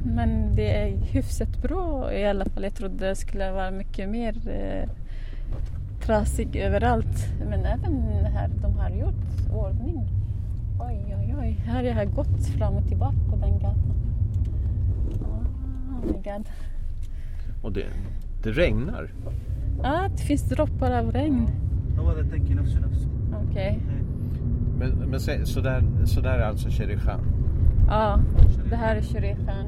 Men 0.04 0.54
det 0.54 0.76
är 0.82 0.96
hyfsat 0.96 1.62
bra 1.62 2.12
i 2.12 2.26
alla 2.26 2.44
fall. 2.44 2.62
Jag 2.62 2.74
trodde 2.74 3.08
det 3.08 3.14
skulle 3.14 3.52
vara 3.52 3.70
mycket 3.70 4.08
mer 4.08 4.34
eh, 4.48 4.88
trasig 6.00 6.56
överallt. 6.56 7.26
Men 7.48 7.64
även 7.64 8.02
här, 8.24 8.50
de 8.62 8.78
har 8.78 8.90
gjort 8.90 9.52
ordning. 9.54 10.08
Oj, 10.80 11.16
oj, 11.18 11.34
oj. 11.40 11.52
Här 11.66 11.82
jag 11.82 11.94
har 11.94 12.04
gått 12.04 12.46
fram 12.46 12.74
och 12.74 12.88
tillbaka 12.88 13.16
på 13.30 13.36
den 13.36 13.58
gatan. 13.58 13.92
Oh 15.22 16.06
my 16.06 16.12
god. 16.12 16.48
Och 17.62 17.72
det, 17.72 17.84
det 18.42 18.50
regnar. 18.50 19.10
Ah, 19.82 20.08
det 20.08 20.22
finns 20.22 20.42
droppar 20.48 20.90
av 20.98 21.12
regn. 21.12 21.46
Jag 21.98 22.06
bara 22.06 22.24
tänker 22.24 22.54
nafsu 22.54 22.80
nafsu. 22.80 23.08
Okej. 23.50 23.80
Men, 24.78 24.90
men 24.90 25.20
så, 25.20 25.32
så, 25.44 25.60
där, 25.60 25.84
så 26.04 26.20
där 26.20 26.38
är 26.38 26.42
alltså 26.42 26.68
Sherikhan? 26.70 27.20
Ja, 27.88 28.20
det 28.70 28.76
här 28.76 28.96
är 28.96 29.02
Sherikhan. 29.02 29.66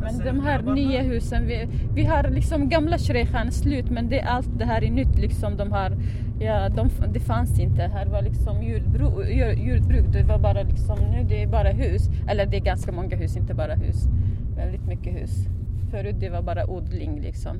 Men 0.00 0.18
de 0.18 0.40
här 0.40 0.62
nya 0.62 1.02
husen, 1.02 1.46
vi, 1.46 1.68
vi 1.94 2.04
har 2.04 2.30
liksom 2.30 2.68
gamla 2.68 2.98
Sherikhan 2.98 3.52
slut 3.52 3.90
men 3.90 4.08
det, 4.08 4.20
allt 4.20 4.58
det 4.58 4.64
här 4.64 4.84
är 4.84 4.90
nytt 4.90 5.18
liksom. 5.18 5.56
De 5.56 5.72
har, 5.72 5.92
ja, 6.40 6.68
de, 6.68 6.90
det 7.12 7.20
fanns 7.20 7.60
inte. 7.60 7.82
Här 7.82 8.06
var 8.06 8.22
liksom 8.22 8.62
jordbruk, 8.62 9.58
jordbruk, 9.58 10.04
det 10.12 10.22
var 10.22 10.38
bara 10.38 10.62
liksom, 10.62 10.98
nu 10.98 11.24
det 11.28 11.42
är 11.42 11.46
bara 11.46 11.68
hus. 11.68 12.10
Eller 12.28 12.46
det 12.46 12.56
är 12.56 12.60
ganska 12.64 12.92
många 12.92 13.16
hus, 13.16 13.36
inte 13.36 13.54
bara 13.54 13.74
hus. 13.74 14.08
Väldigt 14.56 14.86
mycket 14.86 15.14
hus. 15.14 15.46
Förut 15.90 16.16
det 16.20 16.30
var 16.30 16.42
bara 16.42 16.70
odling 16.70 17.20
liksom. 17.20 17.56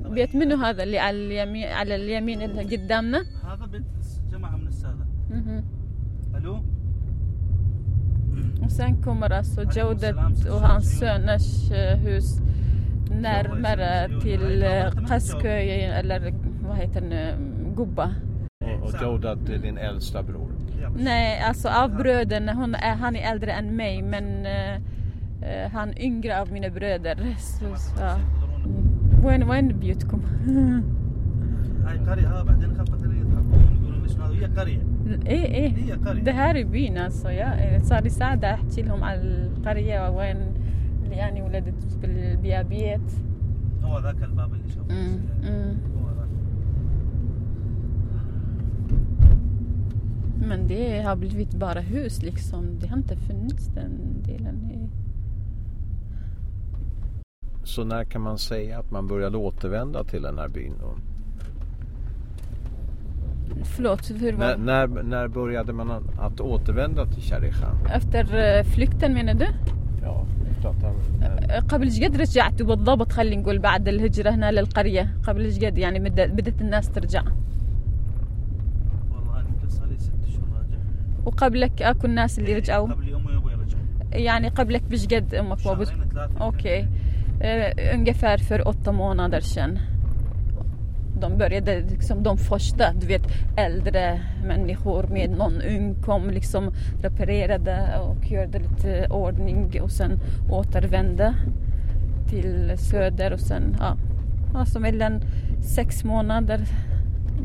بس 0.00 0.06
آه، 0.06 0.26
vet 0.26 0.34
منو 0.36 0.56
هذا 0.56 0.82
اللي 0.82 0.98
على 0.98 1.16
اليمين 1.26 1.66
على 1.66 1.94
اليمين 1.96 2.42
اللي 2.42 2.76
قدامنا؟ 2.76 3.18
هذا 3.18 3.66
بيت 3.72 3.82
جماعه 4.32 4.56
من 4.56 4.66
الساده 4.68 5.04
Mhm. 5.30 5.62
الو 6.36 6.62
Och 8.64 8.72
sen 8.72 9.02
kommer 9.02 9.30
alltså 9.32 9.62
Jodet 9.76 10.16
och 10.50 10.60
hans 10.60 10.98
söners 10.98 11.70
eh, 11.70 11.96
hus 11.98 12.40
närmare 13.10 14.20
till 14.22 14.62
eh, 14.62 14.90
Qaskö 15.08 15.48
eller 16.00 16.34
vad 16.68 16.76
heter 16.76 17.00
det 17.00 17.06
nu, 17.08 17.34
Gubba. 17.76 18.14
Och, 18.60 18.82
och 18.88 19.02
Jodat 19.02 19.48
är 19.48 19.58
din 19.58 19.78
äldsta 19.78 20.22
bror. 20.22 20.50
يا 20.82 20.88
بس. 20.88 21.00
Nej, 21.00 21.40
alltså 21.48 21.68
av 21.68 21.96
bröderna, 21.96 22.52
hon 22.54 22.74
är, 22.74 22.94
han 22.94 23.16
är 23.16 23.32
äldre 23.32 23.52
än 23.52 23.76
mig 23.76 24.02
men 24.02 24.46
eh, 24.46 24.74
eh, 24.74 25.70
han 25.72 25.88
är 25.90 26.02
yngre 26.02 26.40
av 26.40 26.52
mina 26.52 26.70
bröder. 26.70 27.16
Så, 27.38 27.76
så, 27.76 28.00
ja. 28.00 28.14
Mm. 28.14 28.39
وين 29.23 29.43
وين 29.43 29.67
بيوتكم؟ 29.67 30.21
هاي 31.85 31.97
قرية 31.97 32.27
ها 32.27 32.43
بعدين 32.43 32.73
خفت 32.77 33.03
علي 33.03 33.19
يضحكون 33.19 33.77
يقولون 33.81 34.03
ليش 34.03 34.11
هذا 34.17 34.33
هي 34.33 34.45
قرية 34.45 34.81
إيه 35.27 35.45
إيه 35.45 35.73
هي 35.75 35.91
قرية 35.91 36.23
ده 36.23 36.31
här 36.31 36.55
är 36.55 36.65
byn 36.65 36.97
alltså. 36.97 37.29
Jag 37.29 37.83
صار 37.83 38.03
لي 38.03 38.09
ساعة 38.09 38.45
أحكي 38.45 38.81
لهم 38.81 39.03
على 39.03 39.21
القرية 39.21 40.09
وين 40.09 40.37
اللي 41.03 41.15
يعني 41.15 41.41
ولدت 41.41 41.97
بالبيابيت. 42.01 43.11
هو 43.83 43.99
ذاك 43.99 44.23
الباب 44.23 44.53
اللي 44.53 44.63
ذاك 44.67 45.77
Men 50.49 50.67
det 50.67 51.01
har 51.01 51.15
blivit 51.15 51.55
bara 51.55 51.79
hus 51.79 52.21
liksom. 52.21 52.79
Det 52.79 52.87
har 52.87 52.97
inte 52.97 53.15
funnits 53.15 53.67
den 53.75 54.23
delen. 54.25 54.89
i- 57.60 57.66
Så 57.66 57.84
när 57.84 58.04
kan 58.04 58.22
man 58.22 58.38
säga 58.38 58.78
att 58.78 58.90
man 58.90 59.06
började 59.06 59.36
återvända 59.36 60.04
till 60.04 60.22
den 60.22 60.38
här 60.38 60.48
byn? 60.48 60.72
Då? 60.80 60.94
Förlåt, 63.64 64.10
hur 64.10 64.32
När, 64.32 64.38
var 64.56 64.56
när, 64.56 65.02
när 65.02 65.28
började 65.28 65.72
man 65.72 65.90
att 66.18 66.40
återvända 66.40 67.06
till 67.06 67.22
Sherikhan? 67.22 67.76
Efter 67.92 68.56
eh, 68.58 68.64
flykten 68.64 69.14
menar 69.14 69.34
du? 69.34 69.46
Ja, 70.02 70.26
efter 70.50 70.68
att 70.68 70.82
han... 70.82 70.94
آه، 71.22 71.60
قبل 71.60 71.84
ايش 71.86 72.00
قد 72.04 72.16
رجعتوا 72.16 72.66
بالضبط 72.66 73.12
خلينا 73.12 73.42
نقول 73.42 73.58
بعد 73.58 73.88
الهجرة 73.88 74.30
هنا 74.30 74.52
للقرية 74.52 75.16
قبل 75.26 75.44
ايش 75.44 75.58
قد 75.64 75.78
يعني 75.78 75.98
بدأ- 76.10 76.30
بدت 76.32 76.60
الناس 76.60 76.90
ترجع 76.90 77.22
والله 79.12 79.40
انا 79.40 79.48
يمكن 79.48 79.68
صار 79.68 79.86
لي 79.86 79.98
ست 79.98 80.12
شهور 80.28 80.48
راجع 80.58 80.78
وقبلك 81.26 81.82
اكو 81.82 82.06
الناس 82.06 82.38
اللي 82.38 82.54
رجعوا 82.54 82.88
قبل 82.92 83.14
امي 83.14 83.36
وابوي 83.36 83.54
رجعوا 83.54 83.82
يعني 84.12 84.48
قبلك 84.48 84.82
بيش 84.82 85.06
قد 85.06 85.34
امك 85.34 85.66
وابوك 85.66 85.86
شهرين 85.86 86.08
ثلاثه 86.08 86.50
Okej. 86.50 86.84
Eh, 87.43 87.93
ungefär 87.93 88.37
för 88.37 88.67
åtta 88.67 88.91
månader 88.91 89.41
sedan. 89.41 89.79
De 91.19 91.37
började 91.37 91.79
liksom 91.79 92.23
de 92.23 92.37
första, 92.37 92.93
du 92.93 93.07
vet 93.07 93.27
äldre 93.57 94.21
människor 94.45 95.03
med 95.03 95.29
någon 95.29 95.61
ung 95.61 95.95
kom 96.05 96.29
liksom 96.29 96.73
reparerade 97.01 97.99
och 97.99 98.31
gjorde 98.31 98.59
lite 98.59 99.07
ordning 99.09 99.81
och 99.81 99.91
sen 99.91 100.19
återvände 100.49 101.35
till 102.29 102.73
söder 102.77 103.33
och 103.33 103.39
sen 103.39 103.75
ja, 103.79 103.97
alltså 104.55 104.79
mellan 104.79 105.21
sex 105.61 106.03
månader. 106.03 106.61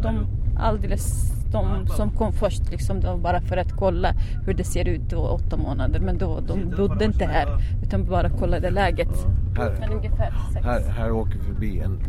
De 0.02 0.26
alldeles 0.58 1.35
de 1.51 1.87
som 1.87 2.11
kom 2.11 2.33
först 2.33 2.71
liksom, 2.71 2.99
det 2.99 3.07
var 3.07 3.17
bara 3.17 3.41
för 3.41 3.57
att 3.57 3.71
kolla 3.75 4.13
hur 4.45 4.53
det 4.53 4.63
ser 4.63 4.87
ut 4.87 5.01
då 5.09 5.17
åtta 5.19 5.57
månader 5.57 5.99
men 5.99 6.17
då 6.17 6.39
de 6.39 6.69
bodde 6.77 7.05
inte 7.05 7.25
här 7.25 7.47
utan 7.83 8.05
bara 8.05 8.29
kollade 8.29 8.69
läget. 8.69 9.27
Här, 9.57 9.75
Men 9.79 9.91
ungefär 9.91 10.33
sex. 10.53 10.65
här, 10.65 10.81
här 10.89 11.11
åker 11.11 11.33
vi 11.37 11.41
förbi 11.45 11.79
en, 11.79 11.99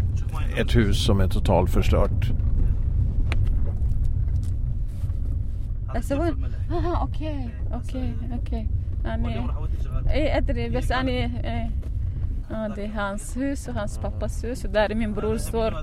ett 0.59 0.77
hus 0.77 1.05
som 1.07 1.21
är 1.21 1.29
totalt 1.29 1.71
förstört. 1.71 2.33
بس 5.95 6.13
وين؟ 6.13 6.35
اه 6.71 7.01
اوكي 7.01 7.49
اوكي 7.73 8.15
اوكي 8.33 8.67
يعني 9.05 9.51
ايه 10.11 10.37
ادري 10.39 10.69
بس 10.69 10.93
انا 10.93 11.11
ايه 11.11 11.71
Ja, 12.51 12.69
det 12.77 12.85
är 12.85 12.93
hans 12.95 13.37
hus 13.37 13.69
och 13.69 13.75
hans 13.75 13.99
pappas 13.99 14.45
hus 14.45 14.65
och 14.65 14.71
där 14.71 14.91
är 14.91 14.95
min 14.95 15.15
bror 15.15 15.37
står 15.39 15.75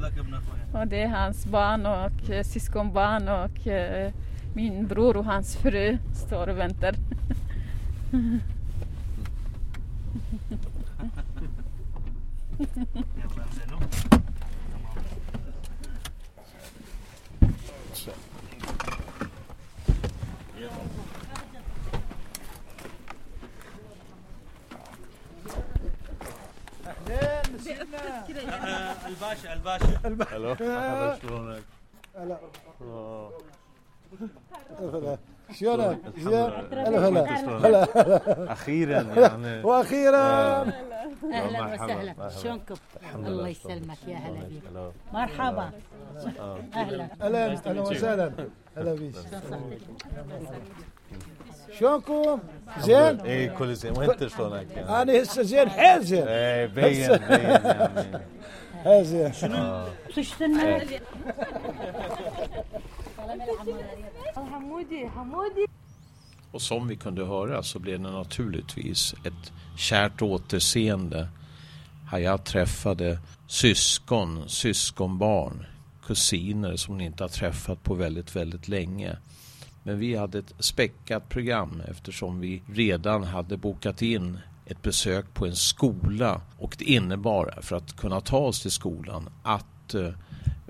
och 0.75 0.87
det 0.87 1.03
är 1.03 1.09
hans 1.09 1.47
barn 1.47 1.87
och 1.87 2.31
eh, 2.31 2.45
syskonbarn 2.45 3.29
och 3.29 3.67
eh, 3.67 4.13
min 4.55 4.87
bror 4.87 5.17
och 5.17 5.25
hans 5.25 5.57
fru 5.57 5.99
står 6.15 6.49
och 6.49 6.59
väntar. 6.59 6.95
الباشا 29.07 29.53
الباشا. 29.53 30.01
Hallå, 30.33 30.57
شلونك؟ 31.23 31.63
هلا. 32.17 32.39
هلا. 34.81 35.19
شلونك؟ 35.53 35.99
زين؟ 36.19 36.33
هلا 36.73 37.09
هلا. 37.09 37.23
هلا 37.67 38.53
أخيرا 38.53 39.03
يعني. 39.03 39.63
وأخيرا. 39.63 40.63
أهلا 41.33 41.63
مرحبا، 41.63 41.85
وسهلا. 41.85 42.29
شلونكم؟ 42.43 42.75
الله 43.15 43.29
لله. 43.29 43.49
يسلمك 43.49 43.99
يا 44.07 44.17
هلا 44.17 44.41
بيك 44.49 44.63
هلا. 44.71 44.93
مرحبا. 45.13 45.71
أهلا. 46.75 47.09
أهلا 47.21 47.53
أهلا 47.67 47.81
وسهلا. 47.81 48.33
هلا 48.77 48.95
بيك 48.95 49.15
شلونكم؟ 51.80 52.40
زين؟ 52.80 53.20
ايه 53.20 53.50
كل 53.50 53.76
زين 53.76 53.98
وانت 53.98 54.28
شلونك؟ 54.28 54.68
يعني؟ 54.76 55.02
انا 55.02 55.22
هسه 55.24 55.42
زين 55.44 55.70
حيل 55.70 56.04
زين 56.04 56.28
ايه 56.28 56.66
بين 56.66 56.84
بين 56.84 57.40
يعني 57.40 58.20
حيل 58.84 59.06
زين 59.06 59.32
تشتنا 60.16 60.82
Och 66.52 66.62
som 66.62 66.88
vi 66.88 66.96
kunde 66.96 67.26
höra 67.26 67.64
så 67.64 67.80
blev 67.80 68.00
det 68.02 68.12
naturligtvis 68.12 69.14
ett 69.14 69.52
kärt 69.78 70.22
återseende. 70.22 71.28
Hayat 72.08 72.46
träffade 72.46 73.20
syskon, 73.48 74.44
syskonbarn, 74.50 75.66
kusiner 76.08 76.76
som 76.76 76.94
hon 76.94 77.02
inte 77.02 77.24
har 77.24 77.30
träffat 77.30 77.84
på 77.84 77.94
väldigt, 77.94 78.36
väldigt 78.36 78.68
länge. 78.68 79.18
Men 79.87 79.99
vi 79.99 80.17
hade 80.17 80.39
ett 80.39 80.55
späckat 80.59 81.29
program 81.29 81.83
eftersom 81.89 82.41
vi 82.41 82.63
redan 82.73 83.25
hade 83.25 83.57
bokat 83.57 84.03
in 84.03 84.39
ett 84.67 84.83
besök 84.83 85.35
på 85.35 85.47
en 85.47 85.57
skola 85.57 86.41
och 86.59 86.77
det 86.79 86.85
innebar 86.85 87.59
för 87.63 87.77
att 87.77 87.97
kunna 87.97 88.21
ta 88.21 88.39
oss 88.39 88.63
till 88.63 88.71
skolan 88.71 89.29
att 89.43 89.95
eh, 89.95 90.11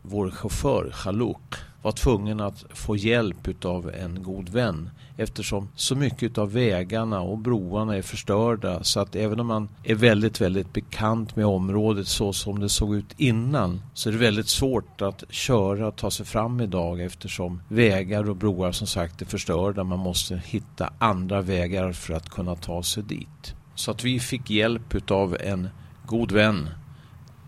vår 0.03 0.31
chaufför 0.31 0.91
Chalouk 0.91 1.55
var 1.85 1.93
tvungen 1.93 2.41
att 2.41 2.65
få 2.71 2.97
hjälp 2.97 3.65
av 3.65 3.91
en 3.95 4.23
god 4.23 4.49
vän 4.49 4.91
eftersom 5.17 5.69
så 5.75 5.97
mycket 5.97 6.39
av 6.39 6.53
vägarna 6.53 7.21
och 7.21 7.39
broarna 7.39 7.97
är 7.97 8.03
förstörda 8.03 8.85
så 8.85 9.01
att 9.01 9.17
även 9.17 9.41
om 9.41 9.47
man 9.47 9.69
är 9.83 9.95
väldigt, 9.95 10.41
väldigt 10.41 10.73
bekant 10.73 11.37
med 11.37 11.47
området 11.47 12.09
så 12.09 12.33
som 12.33 12.61
det 12.61 12.69
såg 12.69 12.95
ut 12.95 13.15
innan 13.17 13.83
så 13.95 14.09
är 14.09 14.13
det 14.13 14.19
väldigt 14.19 14.49
svårt 14.49 15.03
att 15.03 15.25
köra 15.31 15.87
och 15.87 15.97
ta 15.97 16.11
sig 16.11 16.27
fram 16.27 16.61
idag 16.61 17.01
eftersom 17.01 17.63
vägar 17.69 18.31
och 18.31 18.37
broar 18.37 18.73
som 18.73 18.87
sagt 18.87 19.23
är 19.23 19.27
förstörda. 19.27 19.85
Man 19.85 19.99
måste 19.99 20.43
hitta 20.47 20.93
andra 20.99 21.43
vägar 21.43 21.93
för 21.93 22.15
att 22.15 22.31
kunna 22.31 22.55
ta 22.55 22.83
sig 22.83 23.03
dit. 23.03 23.55
Så 23.75 23.91
att 23.91 24.05
vi 24.05 24.21
fick 24.21 24.51
hjälp 24.51 25.11
av 25.11 25.37
en 25.41 25.69
god 26.07 26.33
vän 26.33 26.69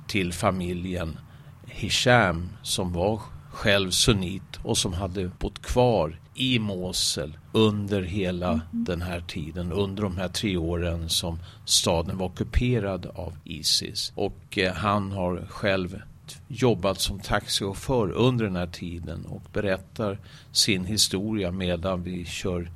till 0.06 0.32
familjen 0.32 1.18
Hisham 1.66 2.48
som 2.62 2.92
var 2.92 3.20
själv 3.56 3.90
sunnit 3.90 4.58
och 4.62 4.78
som 4.78 4.92
hade 4.92 5.30
bott 5.38 5.62
kvar 5.62 6.20
i 6.34 6.58
Mosul 6.58 7.38
under 7.52 8.02
hela 8.02 8.60
den 8.70 9.02
här 9.02 9.20
tiden, 9.20 9.72
under 9.72 10.02
de 10.02 10.16
här 10.16 10.28
tre 10.28 10.56
åren 10.56 11.08
som 11.08 11.38
staden 11.64 12.18
var 12.18 12.26
ockuperad 12.26 13.06
av 13.06 13.32
Isis. 13.44 14.12
Och 14.14 14.58
eh, 14.58 14.72
han 14.72 15.12
har 15.12 15.46
själv 15.48 16.02
jobbat 16.48 17.00
som 17.00 17.20
taxichaufför 17.20 18.10
under 18.10 18.44
den 18.44 18.56
här 18.56 18.66
tiden 18.66 19.26
och 19.26 19.42
berättar 19.52 20.18
sin 20.52 20.84
historia 20.84 21.50
medan 21.50 22.02
vi 22.02 22.24
kör 22.24 22.70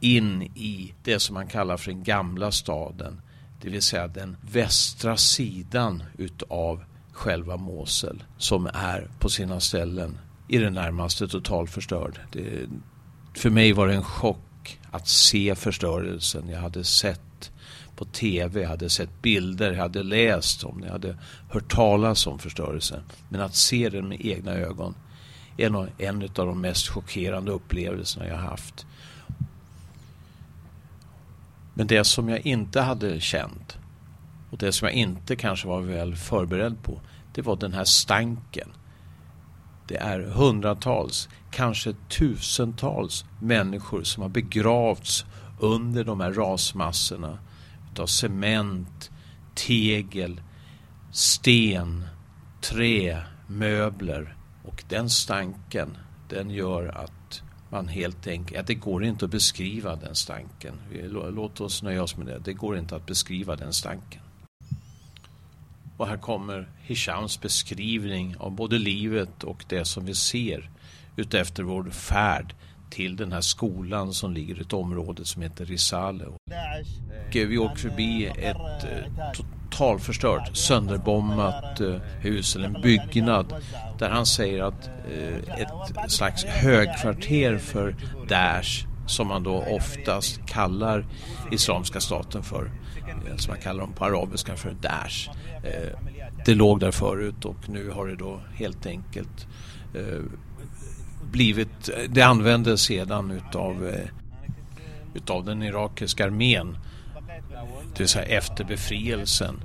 in 0.00 0.42
i 0.42 0.94
det 1.02 1.18
som 1.18 1.34
man 1.34 1.46
kallar 1.46 1.76
för 1.76 1.90
den 1.90 2.04
gamla 2.04 2.52
staden. 2.52 3.20
Det 3.62 3.70
vill 3.70 3.82
säga 3.82 4.08
den 4.08 4.36
västra 4.40 5.16
sidan 5.16 6.02
utav 6.18 6.84
själva 7.14 7.56
Mosel 7.56 8.24
som 8.38 8.66
är 8.66 9.08
på 9.18 9.28
sina 9.28 9.60
ställen 9.60 10.18
i 10.48 10.58
det 10.58 10.70
närmaste 10.70 11.28
totalförstörd. 11.28 12.20
Det, 12.32 12.68
för 13.34 13.50
mig 13.50 13.72
var 13.72 13.88
det 13.88 13.94
en 13.94 14.02
chock 14.02 14.78
att 14.90 15.08
se 15.08 15.54
förstörelsen. 15.54 16.48
Jag 16.48 16.60
hade 16.60 16.84
sett 16.84 17.52
på 17.96 18.04
tv, 18.04 18.60
jag 18.60 18.68
hade 18.68 18.90
sett 18.90 19.22
bilder, 19.22 19.72
jag 19.72 19.82
hade 19.82 20.02
läst 20.02 20.64
om 20.64 20.80
det, 20.80 20.86
jag 20.86 20.92
hade 20.92 21.16
hört 21.50 21.72
talas 21.72 22.26
om 22.26 22.38
förstörelsen. 22.38 23.02
Men 23.28 23.40
att 23.40 23.54
se 23.54 23.88
den 23.88 24.08
med 24.08 24.26
egna 24.26 24.52
ögon 24.52 24.94
är 25.56 25.70
nog 25.70 25.86
en 25.98 26.22
av 26.22 26.28
de 26.46 26.60
mest 26.60 26.88
chockerande 26.88 27.52
upplevelserna 27.52 28.26
jag 28.26 28.36
haft. 28.36 28.86
Men 31.74 31.86
det 31.86 32.04
som 32.04 32.28
jag 32.28 32.46
inte 32.46 32.80
hade 32.80 33.20
känt 33.20 33.78
och 34.54 34.58
det 34.58 34.72
som 34.72 34.86
jag 34.86 34.94
inte 34.94 35.36
kanske 35.36 35.68
var 35.68 35.80
väl 35.80 36.16
förberedd 36.16 36.82
på 36.82 37.00
det 37.32 37.42
var 37.42 37.56
den 37.56 37.72
här 37.72 37.84
stanken. 37.84 38.68
Det 39.88 39.96
är 39.96 40.20
hundratals, 40.20 41.28
kanske 41.50 41.94
tusentals 42.08 43.24
människor 43.40 44.02
som 44.02 44.22
har 44.22 44.30
begravts 44.30 45.24
under 45.60 46.04
de 46.04 46.20
här 46.20 46.32
rasmassorna 46.32 47.38
utav 47.92 48.06
cement, 48.06 49.10
tegel, 49.54 50.40
sten, 51.12 52.04
trä, 52.60 53.22
möbler 53.46 54.36
och 54.64 54.84
den 54.88 55.10
stanken 55.10 55.96
den 56.28 56.50
gör 56.50 56.86
att 56.86 57.42
man 57.70 57.88
helt 57.88 58.26
enkelt, 58.26 58.60
att 58.60 58.66
det 58.66 58.74
går 58.74 59.04
inte 59.04 59.24
att 59.24 59.30
beskriva 59.30 59.96
den 59.96 60.14
stanken. 60.14 60.74
Låt 61.10 61.60
oss 61.60 61.82
nöja 61.82 62.02
oss 62.02 62.16
med 62.16 62.26
det. 62.26 62.38
Det 62.38 62.52
går 62.52 62.78
inte 62.78 62.96
att 62.96 63.06
beskriva 63.06 63.56
den 63.56 63.72
stanken. 63.72 64.20
Och 65.96 66.06
här 66.06 66.16
kommer 66.16 66.68
Hishams 66.82 67.40
beskrivning 67.40 68.36
av 68.38 68.50
både 68.50 68.78
livet 68.78 69.44
och 69.44 69.64
det 69.68 69.84
som 69.84 70.04
vi 70.04 70.14
ser 70.14 70.70
utefter 71.16 71.62
vår 71.62 71.90
färd 71.90 72.54
till 72.90 73.16
den 73.16 73.32
här 73.32 73.40
skolan 73.40 74.12
som 74.12 74.32
ligger 74.32 74.58
i 74.58 74.60
ett 74.60 74.72
område 74.72 75.24
som 75.24 75.42
heter 75.42 75.64
Risale. 75.64 76.24
Vi 77.32 77.58
åker 77.58 77.76
förbi 77.76 78.26
ett 78.26 78.56
eh, 78.56 79.32
totalförstört, 79.34 80.56
sönderbombat 80.56 81.80
eh, 81.80 81.96
hus 82.20 82.56
eller 82.56 82.66
en 82.66 82.82
byggnad 82.82 83.54
där 83.98 84.10
han 84.10 84.26
säger 84.26 84.62
att 84.62 84.90
eh, 85.12 85.60
ett 85.60 86.12
slags 86.12 86.44
högkvarter 86.44 87.58
för 87.58 87.96
Daesh 88.28 88.86
som 89.06 89.28
man 89.28 89.42
då 89.42 89.62
oftast 89.62 90.46
kallar 90.46 91.06
Islamiska 91.50 92.00
staten 92.00 92.42
för, 92.42 92.70
eh, 93.08 93.36
som 93.36 93.50
man 93.50 93.60
kallar 93.60 93.80
dem 93.80 93.92
på 93.92 94.04
arabiska 94.04 94.56
för 94.56 94.76
Daesh. 94.80 95.30
Eh, 95.62 95.98
det 96.46 96.54
låg 96.54 96.80
där 96.80 96.90
förut 96.90 97.44
och 97.44 97.68
nu 97.68 97.90
har 97.90 98.06
det 98.06 98.16
då 98.16 98.40
helt 98.54 98.86
enkelt 98.86 99.46
eh, 99.94 100.22
blivit, 101.30 101.90
det 102.08 102.22
användes 102.22 102.82
sedan 102.82 103.30
utav, 103.30 103.94
utav 105.14 105.44
den 105.44 105.62
irakiska 105.62 106.24
armén, 106.24 106.78
det 107.92 107.98
vill 107.98 108.08
säga 108.08 108.38
efter 108.38 108.64
befrielsen. 108.64 109.60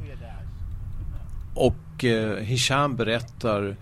Och 1.56 2.04
Hisham 2.40 2.96
berättar 2.96 3.78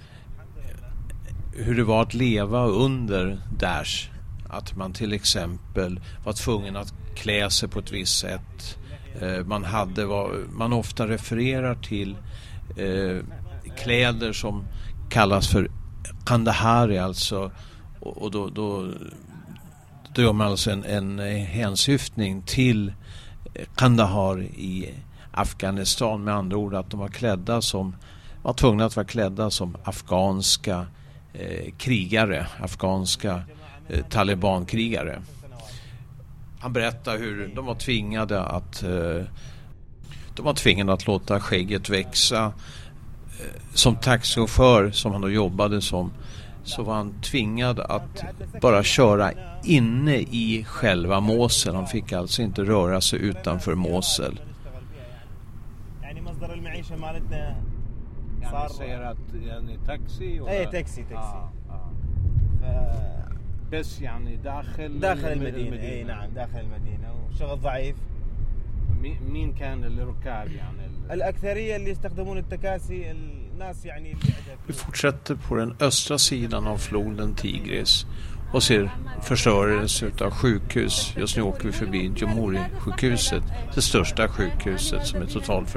hur 1.54 1.76
det 1.76 1.84
var 1.84 2.02
att 2.02 2.14
leva 2.14 2.66
under 2.66 3.38
Daesh. 3.60 4.10
Att 4.50 4.76
man 4.76 4.94
till 4.94 5.14
exempel 5.14 6.00
var 6.26 6.34
tvungen 6.34 6.76
att 6.76 6.94
klä 7.16 7.50
sig 7.50 7.70
på 7.70 7.80
ett 7.80 7.92
visst 7.92 8.20
sätt. 8.20 8.78
Eh, 9.22 9.46
man 9.46 9.64
hade 9.64 10.06
vad 10.06 10.32
man 10.52 10.74
ofta 10.74 11.08
refererar 11.08 11.76
till 11.76 12.16
eh, 12.78 13.24
kläder 13.78 14.34
som 14.34 14.64
kallas 15.10 15.48
för 15.48 15.72
Kandahari 16.26 16.98
alltså. 16.98 17.52
Och, 18.00 18.18
och 18.18 18.32
då, 18.32 18.50
då, 18.50 18.92
då 20.16 20.22
gör 20.22 20.34
man 20.34 20.48
alltså 20.48 20.72
en, 20.72 20.84
en 20.84 21.20
hänsyftning 21.46 22.42
till 22.42 22.94
eh, 23.54 23.66
Kandahar 23.76 24.42
i 24.42 24.94
Afghanistan 25.32 26.24
med 26.24 26.34
andra 26.34 26.58
ord 26.58 26.74
att 26.74 26.90
de 26.90 27.00
var 27.00 27.08
klädda 27.08 27.62
som 27.62 27.96
var 28.42 28.54
tvungna 28.54 28.86
att 28.86 28.96
vara 28.96 29.06
klädda 29.06 29.50
som 29.50 29.78
afghanska 29.84 30.86
eh, 31.34 31.74
krigare, 31.78 32.48
afghanska 32.60 33.32
eh, 33.32 33.57
Eh, 33.90 34.04
talibankrigare. 34.10 35.22
Han 36.60 36.74
berättar 36.74 37.18
hur 37.18 37.52
de 37.56 37.66
var 37.66 37.76
tvingade 37.76 38.42
att 38.42 38.84
eh, 38.84 39.24
de 40.36 40.46
var 40.46 40.54
tvingade 40.54 40.94
att 40.94 41.08
låta 41.08 41.40
skägget 41.40 41.90
växa. 41.90 42.46
Eh, 42.46 43.62
som 43.74 43.96
taxichaufför, 43.96 44.92
som 44.92 45.12
han 45.12 45.22
då 45.22 45.30
jobbade 45.30 45.82
som, 45.82 46.12
så 46.64 46.84
var 46.84 46.96
han 46.96 47.22
tvingad 47.22 47.80
att 47.80 48.24
bara 48.62 48.84
köra 48.84 49.32
inne 49.64 50.16
i 50.18 50.66
själva 50.68 51.20
Mosel. 51.20 51.76
Han 51.76 51.88
fick 51.88 52.14
alltså 52.14 52.42
inte 52.42 52.64
röra 52.64 53.02
sig 53.02 53.20
utanför 53.20 53.76
Mosel. 53.76 54.40
Han 58.44 58.70
säger 58.70 59.02
att 59.02 59.18
en 59.34 59.86
taxi? 59.86 60.42
Nej, 60.46 60.66
taxi, 60.66 61.06
taxi. 61.14 61.38
ولا 63.73 63.77
اي 63.77 63.83
تاكسي 63.83 64.01
تاكسي 64.01 64.07
آه 64.07 64.13
آه. 64.13 64.19
بس 64.19 64.27
يعني 64.27 64.37
داخل 64.37 65.01
داخل 65.01 65.33
المدينه 65.33 65.81
اي 65.83 66.05
نعم 66.05 66.31
داخل 66.31 66.61
المدينه 66.61 67.15
وشغل 67.31 67.61
ضعيف 67.61 67.97
مي- 69.01 69.19
مين 69.33 69.53
كان 69.53 69.85
الركاب 69.85 70.51
يعني 70.53 70.87
ال- 70.87 71.13
الاكثريه 71.13 71.77
اللي 71.77 71.91
يستخدمون 71.91 72.39
التكاسي 72.39 73.11
الناس 73.11 73.87
يعني 73.87 74.13
اللي 74.13 74.23
عندها 74.25 74.57
Vi 74.69 74.73
فلوس. 74.73 74.83
fortsätter 74.83 75.35
på 75.49 75.55
den 75.55 75.75
östra 75.81 76.19
sidan 76.19 76.67
av 76.67 76.79
floden 76.79 77.35
Tigris 77.35 78.07
och 78.53 78.63
ser 78.63 78.91
förstörelse 79.23 80.11
av 80.21 80.31
sjukhus. 80.31 81.15
Just 81.17 81.37
nu 81.37 81.43
åker 81.43 81.65
vi 81.65 81.73
förbi 81.73 82.13
Jomori-sjukhuset, 82.17 83.43
det 83.75 83.83
största 83.83 84.29
sjukhuset 84.29 85.07
som 85.07 85.23
är 85.23 85.27
totalt 85.27 85.69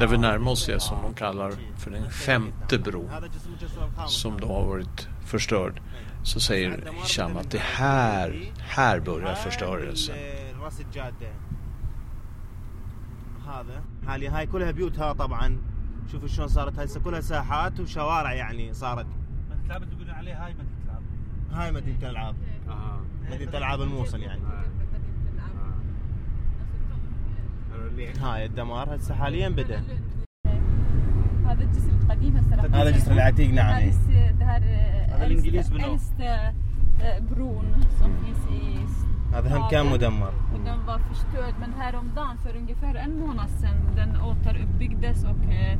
Där 0.00 0.06
vi 0.06 0.18
närmar 0.18 0.52
oss 0.52 0.66
det 0.66 0.80
som 0.80 1.02
de 1.02 1.14
kallar 1.14 1.52
för 1.76 1.90
den 1.90 2.10
femte 2.10 2.78
bron 2.78 3.08
هذا 3.10 3.26
جسم 3.26 3.52
مجسر 3.52 3.84
الخامس 3.84 4.22
som 4.22 4.40
då 4.40 4.46
har 4.46 4.64
varit 4.64 5.08
förstörd. 5.24 5.80
Så 6.22 6.40
säger 6.40 6.90
Hisham 7.02 7.36
att 7.36 7.50
det 7.50 7.58
här, 7.58 8.52
här 8.58 9.00
börjar 9.00 9.34
förstörelsen. 9.34 10.16
راس 10.60 10.80
الجاده 10.80 11.30
هذا 13.46 13.82
حاليا 14.06 14.30
هاي 14.30 14.46
كلها 14.46 14.70
بيوتها 14.70 15.12
طبعا 15.12 15.58
شوفوا 16.12 16.28
شلون 16.28 16.48
صارت 16.48 16.78
هسه 16.78 17.00
كلها 17.00 17.20
ساحات 17.20 17.80
وشوارع 17.80 18.32
يعني 18.32 18.74
صارت 18.74 19.06
مدينة 19.50 19.66
العاب 19.66 19.90
تقولون 19.90 20.10
عليها 20.10 20.46
هاي 20.46 20.54
مدينة 20.54 20.80
العاب 20.84 21.02
هاي 21.52 21.72
مدينه 21.72 21.98
الالعاب 21.98 22.36
اه 22.68 23.00
مدينه 23.30 23.58
العاب 23.58 23.80
الموصل 23.80 24.20
يعني 24.20 24.42
هاي 28.20 28.44
الدمار 28.44 28.96
هسه 28.96 29.14
حاليا 29.14 29.48
بدا 29.48 29.82
هذا 31.46 31.62
الجسر 31.64 31.90
القديم 32.02 32.36
هسه 32.36 32.56
هذا 32.80 32.88
الجسر 32.88 33.12
العتيق 33.12 33.50
نعم 33.50 33.66
هذا 33.72 33.78
إيه. 33.78 33.88
الس- 33.88 34.38
det 34.40 34.44
här 34.44 34.62
هذا 35.12 35.26
الإنجليز 35.26 35.68
بنوه. 35.68 35.86
äldsta 35.94 36.52
eh, 37.00 37.20
bron 37.30 37.66
som 37.98 38.10
finns 38.24 38.44
i 38.62 38.80
هذا 39.34 39.56
هم 39.56 39.68
كان 39.70 39.86
مدمر 39.86 40.32
och 40.54 40.60
den 40.64 40.86
var 40.86 40.98
förstörd 40.98 41.54
men 41.60 41.72
häromdagen 41.78 42.36
för 42.44 42.56
ungefär 42.56 42.94
en 42.94 43.18
månad 43.20 43.50
sedan 43.50 43.76
den 43.96 44.20
återuppbyggdes 44.20 45.24
och 45.24 45.52
eh, 45.52 45.72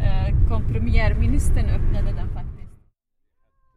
eh, 0.00 0.48
kom 0.48 0.62
premiärministern 0.72 1.64
öppnade 1.70 2.12
den 2.12 2.28
faktiskt. 2.34 2.52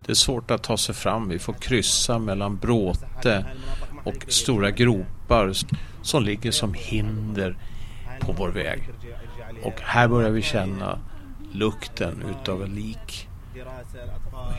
Det 0.06 0.12
är 0.12 0.15
svårt 0.15 0.52
att 0.52 0.63
ta 0.63 0.78
sig 0.78 0.95
fram. 0.95 1.30
Vi 1.30 1.39
får 1.39 1.54
kryssa 1.54 2.19
mellan 2.19 2.58
bråte 2.58 3.45
och 4.04 4.26
stora 4.28 4.71
gropar 4.71 5.52
som 6.02 6.24
ligger 6.24 6.52
som 6.52 6.74
hinder 6.74 7.58
på 8.19 8.32
vår 8.32 8.50
väg. 8.50 8.89
Och 9.63 9.82
här 9.82 10.08
börjar 10.08 10.30
vi 10.30 10.41
känna 10.41 11.00
lukten 11.52 12.24
utav 12.30 12.63
en 12.63 12.76
lik. 12.76 13.30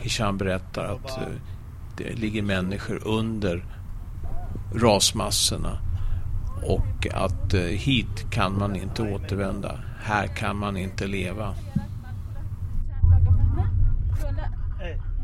Hisham 0.01 0.37
berättar 0.37 0.85
att 0.85 1.17
eh, 1.17 1.27
det 1.97 2.13
ligger 2.13 2.41
människor 2.41 3.07
under 3.07 3.65
rasmassorna 4.73 5.77
och 6.63 7.07
att 7.13 7.53
eh, 7.53 7.61
hit 7.61 8.31
kan 8.31 8.59
man 8.59 8.75
inte 8.75 9.01
återvända. 9.01 9.79
Här 10.03 10.27
kan 10.27 10.57
man 10.57 10.77
inte 10.77 11.07
leva. 11.07 11.55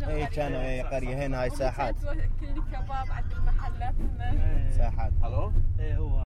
اي 0.07 0.25
كانوا 0.25 0.61
اي 0.61 0.81
قريه 0.81 1.25
هنا 1.25 1.41
هاي 1.41 1.49
ساحات 1.49 1.95
كل 2.39 2.61
كباب 2.71 3.07
عند 3.09 3.33
المحلات 3.33 3.95
ساحات 4.77 5.13
ايه 5.79 5.97
هو 5.97 6.23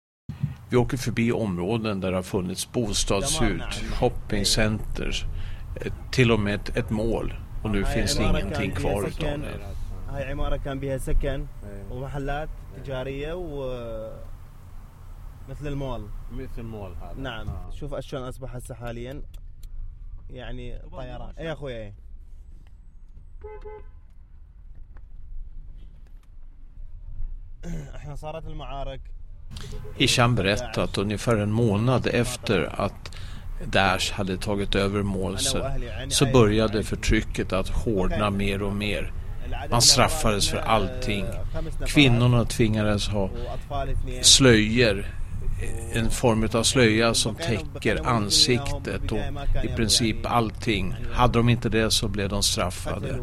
Vi 0.68 0.76
åker 0.76 0.96
förbi 0.96 1.32
områden 1.32 2.00
där 2.00 2.10
det 2.10 2.16
har 2.16 2.22
funnits 2.22 2.72
bostadshus, 2.72 3.62
shoppingcenter, 3.92 5.26
eh, 5.80 5.92
till 6.10 6.32
och 6.32 6.40
med 6.40 6.54
ett, 6.54 6.76
ett 6.76 6.90
mål. 6.90 7.34
Och 7.62 7.70
nu 7.70 7.84
finns 7.84 8.16
det 8.16 8.24
ingenting 8.24 8.70
kvar 8.70 9.08
utav 9.08 9.38
det. 9.38 9.48
هاي 10.12 10.24
عماره 10.24 10.56
كان 10.56 10.80
بها 10.80 10.98
سكن 10.98 11.46
ومحلات 11.90 12.48
تجاريه 12.76 13.32
و 13.32 13.62
مثل 15.48 15.66
المول 15.66 16.08
مثل 16.32 16.62
مول 16.62 16.94
هذا 16.96 17.14
نعم 17.20 17.48
آه. 17.48 17.70
شوف 17.70 17.94
شلون 18.00 18.22
اصبح 18.22 18.56
هسه 18.56 18.74
حاليا 18.74 19.22
يعني 20.30 20.78
طيران 20.78 21.34
اي 21.38 21.52
اخوي 21.52 21.82
اي 21.82 21.94
احنا 27.96 28.14
صارت 28.14 28.46
المعارك 28.46 29.00
Hisham 29.95 30.35
berättar 30.35 30.83
att 30.83 30.97
ungefär 30.97 31.35
en 31.37 31.51
månad 31.51 32.07
efter 32.07 32.81
att 32.81 33.15
Daesh 33.65 34.13
hade 34.13 34.37
tagit 34.37 34.75
över 34.75 35.03
Mosul 35.03 35.63
så 36.09 36.25
började 36.25 36.83
förtrycket 36.83 37.53
att 37.53 37.69
hårdna 37.69 38.29
mer 38.29 38.63
och 38.63 38.75
mer. 38.75 39.11
Man 39.71 39.81
straffades 39.81 40.49
för 40.49 40.57
allting. 40.57 41.25
Kvinnorna 41.87 42.45
tvingades 42.45 43.07
ha 43.07 43.29
slöjor, 44.21 45.05
en 45.93 46.09
form 46.09 46.49
av 46.53 46.63
slöja 46.63 47.13
som 47.13 47.35
täcker 47.35 48.07
ansiktet 48.07 49.11
och 49.11 49.19
i 49.63 49.67
princip 49.75 50.17
allting. 50.23 50.95
Hade 51.13 51.39
de 51.39 51.49
inte 51.49 51.69
det 51.69 51.91
så 51.91 52.07
blev 52.07 52.29
de 52.29 52.43
straffade. 52.43 53.19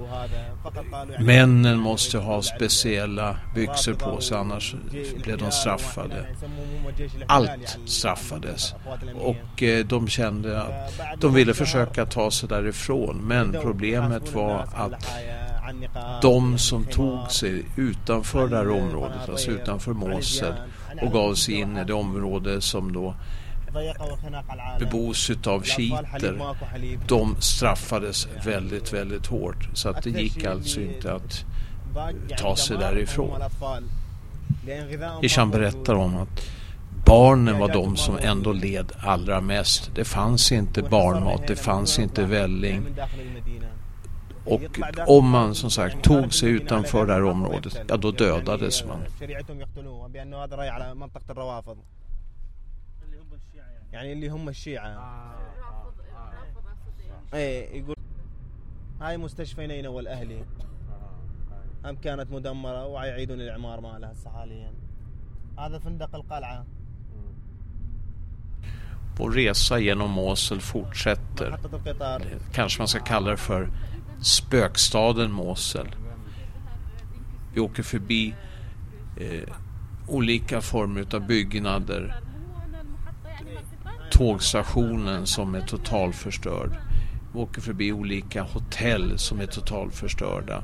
Männen 1.21 1.79
måste 1.79 2.19
ha 2.19 2.43
speciella 2.43 3.37
byxor 3.55 3.95
på 3.95 4.21
sig 4.21 4.37
annars 4.37 4.75
blev 5.23 5.39
de 5.39 5.51
straffade. 5.51 6.27
Allt 7.27 7.79
straffades. 7.87 8.75
Och 9.15 9.63
eh, 9.63 9.87
de 9.87 10.09
kände 10.09 10.63
att 10.63 11.21
de 11.21 11.35
ville 11.35 11.55
försöka 11.55 12.07
ta 12.07 12.31
sig 12.31 12.49
därifrån 12.49 13.17
men 13.17 13.57
problemet 13.63 14.35
var 14.35 14.69
att 14.75 15.07
de 16.23 16.59
som 16.59 16.85
tog 16.85 17.31
sig 17.31 17.65
utanför 17.77 18.49
det 18.49 18.57
här 18.57 18.71
området, 18.71 19.29
alltså 19.29 19.51
utanför 19.51 19.93
Mosul 19.93 20.55
och 21.03 21.13
gav 21.13 21.35
sig 21.35 21.55
in 21.55 21.77
i 21.77 21.85
det 21.85 21.93
område 21.93 22.61
som 22.61 22.93
då 22.93 23.15
bebos 24.79 25.31
utav 25.31 25.63
shiiter, 25.63 26.41
de 27.09 27.37
straffades 27.41 28.29
väldigt, 28.45 28.93
väldigt 28.93 29.27
hårt. 29.27 29.69
Så 29.73 29.89
att 29.89 30.03
det 30.03 30.11
gick 30.11 30.45
alltså 30.45 30.81
inte 30.81 31.13
att 31.15 31.45
ta 32.39 32.57
sig 32.57 32.77
därifrån. 32.77 33.41
Hisham 35.23 35.51
berättar 35.51 35.95
om 35.95 36.17
att 36.17 36.41
barnen 37.07 37.59
var 37.59 37.69
de 37.69 37.97
som 37.97 38.19
ändå 38.19 38.53
led 38.53 38.93
allra 39.01 39.41
mest. 39.41 39.91
Det 39.95 40.05
fanns 40.05 40.53
inte 40.53 40.83
barnmat, 40.83 41.47
det 41.47 41.57
fanns 41.57 41.99
inte 41.99 42.25
välling. 42.25 42.87
Och 44.46 44.62
om 45.08 45.30
man 45.30 45.56
som 45.56 45.72
sagt 45.72 46.04
tog 46.04 46.34
sig 46.34 46.50
utanför 46.50 47.06
det 47.06 47.14
här 47.14 47.24
området, 47.24 47.80
ja 47.88 47.98
då 47.98 48.12
dödades 48.12 48.86
man. 48.86 49.02
شريعتهم 49.20 49.60
يقتلوهم 49.62 50.12
بانه 50.12 50.38
هذا 50.44 50.56
راي 50.56 50.70
على 50.70 50.96
منطقه 50.96 51.32
الروافض 51.32 51.78
اللي 53.06 53.18
هم 53.18 53.34
الشيعة 53.34 53.66
يعني 53.66 53.94
يعني 53.94 54.14
اللي 54.14 54.28
هم 54.30 54.50
الشيعه 54.50 54.98
اي 57.34 57.78
يقول 57.80 57.96
هاي 59.02 59.18
مستشفى 59.18 59.68
نينوى 59.68 60.02
الاهلي 60.02 60.46
هم 61.86 61.96
كانت 61.96 62.32
مدمره 62.32 62.86
ويعيدون 62.86 63.42
الاعمار 63.42 63.82
مالها 63.82 64.12
هسه 64.12 64.30
حاليا 64.30 64.74
هذا 65.60 65.80
فندق 65.80 66.16
القلعه 66.16 66.66
Vår 69.20 69.32
resa 69.32 69.80
genom 69.80 70.12
Mosul 70.12 70.60
fortsätter. 70.62 71.50
محطه 71.50 71.76
القطار 71.76 72.22
Kanske 72.54 72.82
man 72.82 72.88
ska 72.88 73.00
kalla 73.00 73.32
det 73.32 73.38
för 73.38 73.70
spökstaden 74.21 75.33
Mosel. 75.33 75.95
Vi 77.55 77.61
åker 77.61 77.83
förbi 77.83 78.35
eh, 79.17 79.55
olika 80.07 80.61
former 80.61 81.15
av 81.15 81.27
byggnader. 81.27 82.21
Tågstationen 84.11 85.27
som 85.27 85.55
är 85.55 85.61
totalförstörd. 85.61 86.77
Vi 87.33 87.41
åker 87.41 87.61
förbi 87.61 87.93
olika 87.93 88.43
hotell 88.43 89.19
som 89.19 89.41
är 89.41 89.47
totalförstörda. 89.47 90.63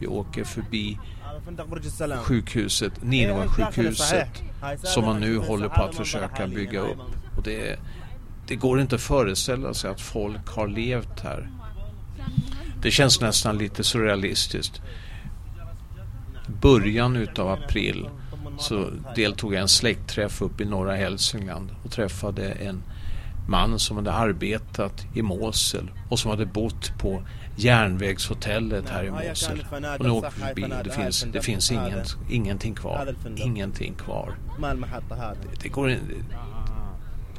Vi 0.00 0.06
åker 0.06 0.44
förbi 0.44 0.98
sjukhuset, 2.22 2.92
Nineveh-sjukhuset 3.02 4.42
som 4.82 5.04
man 5.04 5.20
nu 5.20 5.38
håller 5.38 5.68
på 5.68 5.82
att 5.82 5.94
försöka 5.94 6.46
bygga 6.46 6.80
upp. 6.80 6.98
Och 7.36 7.42
det, 7.42 7.78
det 8.46 8.56
går 8.56 8.80
inte 8.80 8.94
att 8.94 9.00
föreställa 9.00 9.74
sig 9.74 9.90
att 9.90 10.00
folk 10.00 10.48
har 10.48 10.68
levt 10.68 11.20
här 11.20 11.50
det 12.82 12.90
känns 12.90 13.20
nästan 13.20 13.58
lite 13.58 13.84
surrealistiskt. 13.84 14.82
Början 16.60 17.16
utav 17.16 17.48
april 17.48 18.08
så 18.58 18.90
deltog 19.14 19.54
jag 19.54 19.58
i 19.58 19.62
en 19.62 19.68
släktträff 19.68 20.42
uppe 20.42 20.62
i 20.62 20.66
norra 20.66 20.96
Hälsingland 20.96 21.70
och 21.84 21.90
träffade 21.90 22.50
en 22.50 22.82
man 23.48 23.78
som 23.78 23.96
hade 23.96 24.12
arbetat 24.12 25.06
i 25.14 25.22
Mosel 25.22 25.90
och 26.08 26.18
som 26.18 26.30
hade 26.30 26.46
bott 26.46 26.98
på 26.98 27.22
järnvägshotellet 27.56 28.88
här 28.88 29.04
i 29.04 29.10
Mosel. 29.10 29.64
Och 29.98 30.04
nu 30.04 30.10
åker 30.10 30.32
vi 30.36 30.42
förbi 30.42 30.64
och 30.64 30.84
det 30.84 30.90
finns, 30.90 31.26
det 31.32 31.42
finns 31.42 31.72
ingen, 31.72 32.04
ingenting 32.30 32.74
kvar. 32.74 33.14
Ingenting 33.36 33.94
kvar. 33.94 34.34
Det, 34.60 35.62
det 35.62 35.68
går 35.68 35.90
in, 35.90 35.98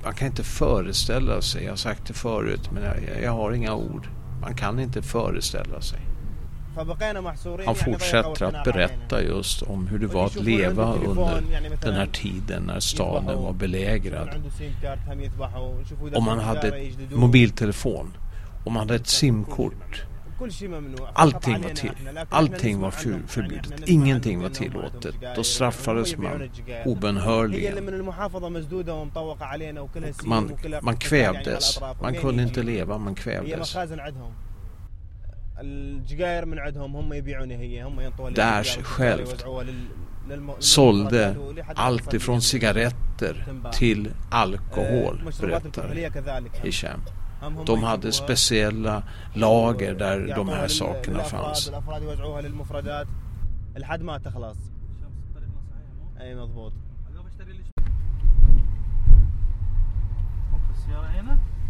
man 0.03 0.13
kan 0.13 0.27
inte 0.27 0.43
föreställa 0.43 1.41
sig, 1.41 1.63
jag 1.63 1.71
har 1.71 1.77
sagt 1.77 2.07
det 2.07 2.13
förut, 2.13 2.71
men 2.71 2.83
jag, 2.83 3.23
jag 3.23 3.31
har 3.31 3.51
inga 3.51 3.73
ord. 3.73 4.07
Man 4.41 4.53
kan 4.53 4.79
inte 4.79 5.01
föreställa 5.01 5.81
sig. 5.81 5.99
Han 7.65 7.75
fortsätter 7.75 8.45
att 8.45 8.63
berätta 8.63 9.23
just 9.23 9.61
om 9.61 9.87
hur 9.87 9.99
det 9.99 10.07
var 10.07 10.25
att 10.25 10.35
leva 10.35 10.93
under 10.93 11.43
den 11.81 11.93
här 11.93 12.05
tiden 12.05 12.63
när 12.63 12.79
staden 12.79 13.41
var 13.43 13.53
belägrad. 13.53 14.29
Om 16.13 16.23
man 16.23 16.39
hade 16.39 16.91
mobiltelefon, 17.11 18.17
om 18.65 18.73
man 18.73 18.79
hade 18.79 18.95
ett 18.95 19.07
simkort 19.07 20.03
Allting 21.13 21.61
var, 21.61 21.69
till, 21.69 21.91
allting 22.29 22.79
var 22.79 22.91
för, 22.91 23.19
förbjudet, 23.27 23.73
ingenting 23.89 24.41
var 24.41 24.49
tillåtet. 24.49 25.15
Då 25.35 25.43
straffades 25.43 26.17
man 26.17 26.49
obönhörligen. 26.85 28.03
Man, 30.23 30.51
man 30.81 30.97
kvävdes, 30.97 31.79
man 32.01 32.13
kunde 32.13 32.43
inte 32.43 32.63
leva, 32.63 32.97
man 32.97 33.15
kvävdes. 33.15 33.75
Daesh 38.35 38.81
självt 38.83 39.45
sålde 40.59 41.35
allt 41.75 42.13
ifrån 42.13 42.41
cigaretter 42.41 43.45
till 43.73 44.11
alkohol, 44.31 45.21
berättar 45.41 45.95
Hisham. 46.63 47.01
De 47.65 47.83
hade 47.83 48.11
speciella 48.11 49.03
lager 49.33 49.95
där 49.95 50.35
de 50.35 50.49
här 50.49 50.63
eh, 50.63 50.67
sakerna 50.67 51.23
fanns. 51.23 51.71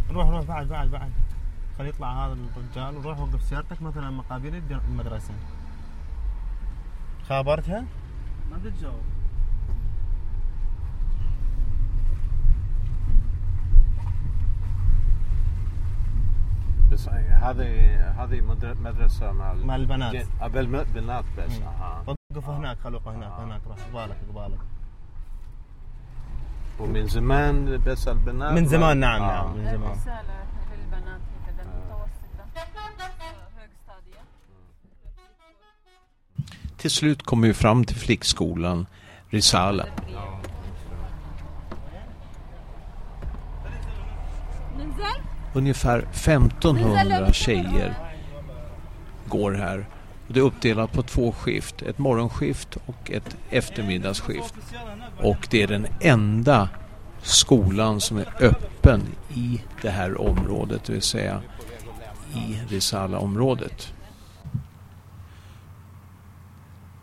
نروح 0.10 0.27
نروح 0.27 0.45
بعد 0.45 0.67
بعد 0.67 0.91
بعد. 0.91 1.12
خليه 1.77 1.89
يطلع 1.89 2.25
هذا 2.25 2.34
الرجال 2.34 2.97
وروح 2.97 3.19
وقف 3.19 3.43
سيارتك 3.43 3.82
مثلا 3.82 4.10
مقابل 4.10 4.62
المدرسة. 4.71 5.34
خابرتها 7.29 7.86
ما 8.51 8.58
بتجاوب 8.58 9.18
بس 16.91 17.08
هذه 17.10 17.69
هذه 18.23 18.41
مدر- 18.41 18.78
مدرسة 18.82 19.32
مع 19.32 19.54
مع 19.54 19.75
البنات. 19.75 20.25
آه، 20.41 20.47
بنات 20.47 21.25
بس. 21.38 21.52
أها 21.62 22.04
وقف 22.08 22.49
هناك 22.49 22.78
خلوقه 22.84 23.12
هناك 23.15 23.32
آه. 23.32 23.43
هناك 23.43 23.62
روح 23.67 23.78
قبالك 23.93 24.17
قبالك 24.30 24.60
ومن 26.80 27.08
زمان 27.08 27.78
بس 27.86 28.08
البنات 28.08 28.52
من 28.54 28.65
زمان 28.65 28.99
ما- 28.99 29.08
نعم 29.08 29.21
آه. 29.21 29.28
نعم 29.43 29.58
من 29.58 29.71
زمان 29.71 29.91
رسالة 29.91 30.43
للبنات 30.71 31.21
هكذا 31.47 31.63
متوسطة 31.63 32.43
högstadie. 33.58 34.21
Till 36.82 36.91
slut 36.97 37.21
kom 37.25 37.41
vi 37.41 37.54
fram 37.54 37.84
till 37.86 37.97
flickskolan 38.06 38.86
Risala. 39.34 39.86
Ungefär 45.53 45.99
1500 45.99 47.33
tjejer 47.33 47.93
går 49.27 49.51
här. 49.51 49.85
Och 50.27 50.33
Det 50.33 50.39
är 50.39 50.43
uppdelat 50.43 50.91
på 50.91 51.03
två 51.03 51.31
skift. 51.31 51.81
Ett 51.81 51.97
morgonskift 51.97 52.77
och 52.85 53.12
ett 53.12 53.38
eftermiddagsskift. 53.49 54.53
Och 55.17 55.47
det 55.49 55.63
är 55.63 55.67
den 55.67 55.88
enda 55.99 56.69
skolan 57.21 58.01
som 58.01 58.17
är 58.17 58.27
öppen 58.39 59.01
i 59.35 59.62
det 59.81 59.89
här 59.89 60.21
området, 60.21 60.83
det 60.83 60.93
vill 60.93 61.01
säga 61.01 61.41
i 62.33 62.59
Risala-området. 62.69 63.93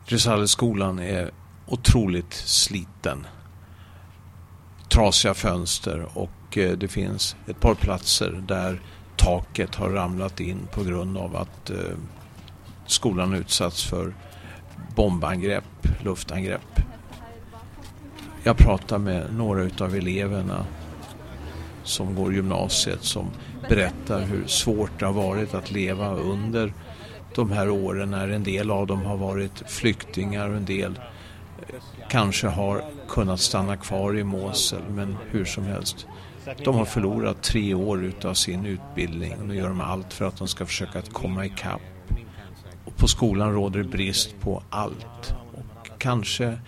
Risaleskolan 0.04 0.98
är 0.98 1.30
otroligt 1.66 2.34
sliten. 2.34 3.26
Trasiga 4.88 5.34
fönster 5.34 6.18
och 6.18 6.30
och 6.46 6.58
eh, 6.58 6.72
det 6.72 6.88
finns 6.88 7.36
ett 7.46 7.60
par 7.60 7.74
platser 7.74 8.42
där 8.46 8.80
taket 9.16 9.74
har 9.74 9.90
ramlat 9.90 10.40
in 10.40 10.58
på 10.72 10.84
grund 10.84 11.18
av 11.18 11.36
att 11.36 11.70
eh, 11.70 11.76
skolan 12.86 13.34
utsatts 13.34 13.84
för 13.84 14.14
bombangrepp, 14.96 15.88
luftangrepp. 16.04 16.80
Jag 18.42 18.56
pratar 18.56 18.98
med 18.98 19.34
några 19.34 19.62
utav 19.62 19.94
eleverna 19.94 20.66
som 21.82 22.14
går 22.14 22.34
gymnasiet 22.34 23.04
som 23.04 23.26
berättar 23.68 24.20
hur 24.20 24.46
svårt 24.46 24.90
det 24.98 25.06
har 25.06 25.12
varit 25.12 25.54
att 25.54 25.70
leva 25.70 26.14
under 26.14 26.72
de 27.34 27.52
här 27.52 27.70
åren 27.70 28.10
när 28.10 28.28
en 28.28 28.44
del 28.44 28.70
av 28.70 28.86
dem 28.86 29.04
har 29.04 29.16
varit 29.16 29.62
flyktingar 29.66 30.48
och 30.48 30.56
en 30.56 30.64
del 30.64 31.00
eh, 31.68 31.74
kanske 32.08 32.46
har 32.46 32.84
kunnat 33.08 33.40
stanna 33.40 33.76
kvar 33.76 34.18
i 34.18 34.24
Mosel 34.24 34.82
men 34.90 35.16
hur 35.30 35.44
som 35.44 35.64
helst. 35.64 36.06
De 36.64 36.74
har 36.74 36.84
förlorat 36.84 37.42
tre 37.42 37.74
år 37.74 38.04
utav 38.04 38.34
sin 38.34 38.66
utbildning 38.66 39.34
och 39.40 39.46
nu 39.46 39.56
gör 39.56 39.68
de 39.68 39.80
allt 39.80 40.12
för 40.12 40.24
att 40.24 40.36
de 40.36 40.48
ska 40.48 40.66
försöka 40.66 40.98
att 40.98 41.12
komma 41.12 41.46
ikapp. 41.46 41.80
Och 42.84 42.96
på 42.96 43.08
skolan 43.08 43.52
råder 43.52 43.82
det 43.82 43.88
brist 43.88 44.40
på 44.40 44.62
allt. 44.70 45.34
Och 45.54 45.98
kanske 45.98 46.58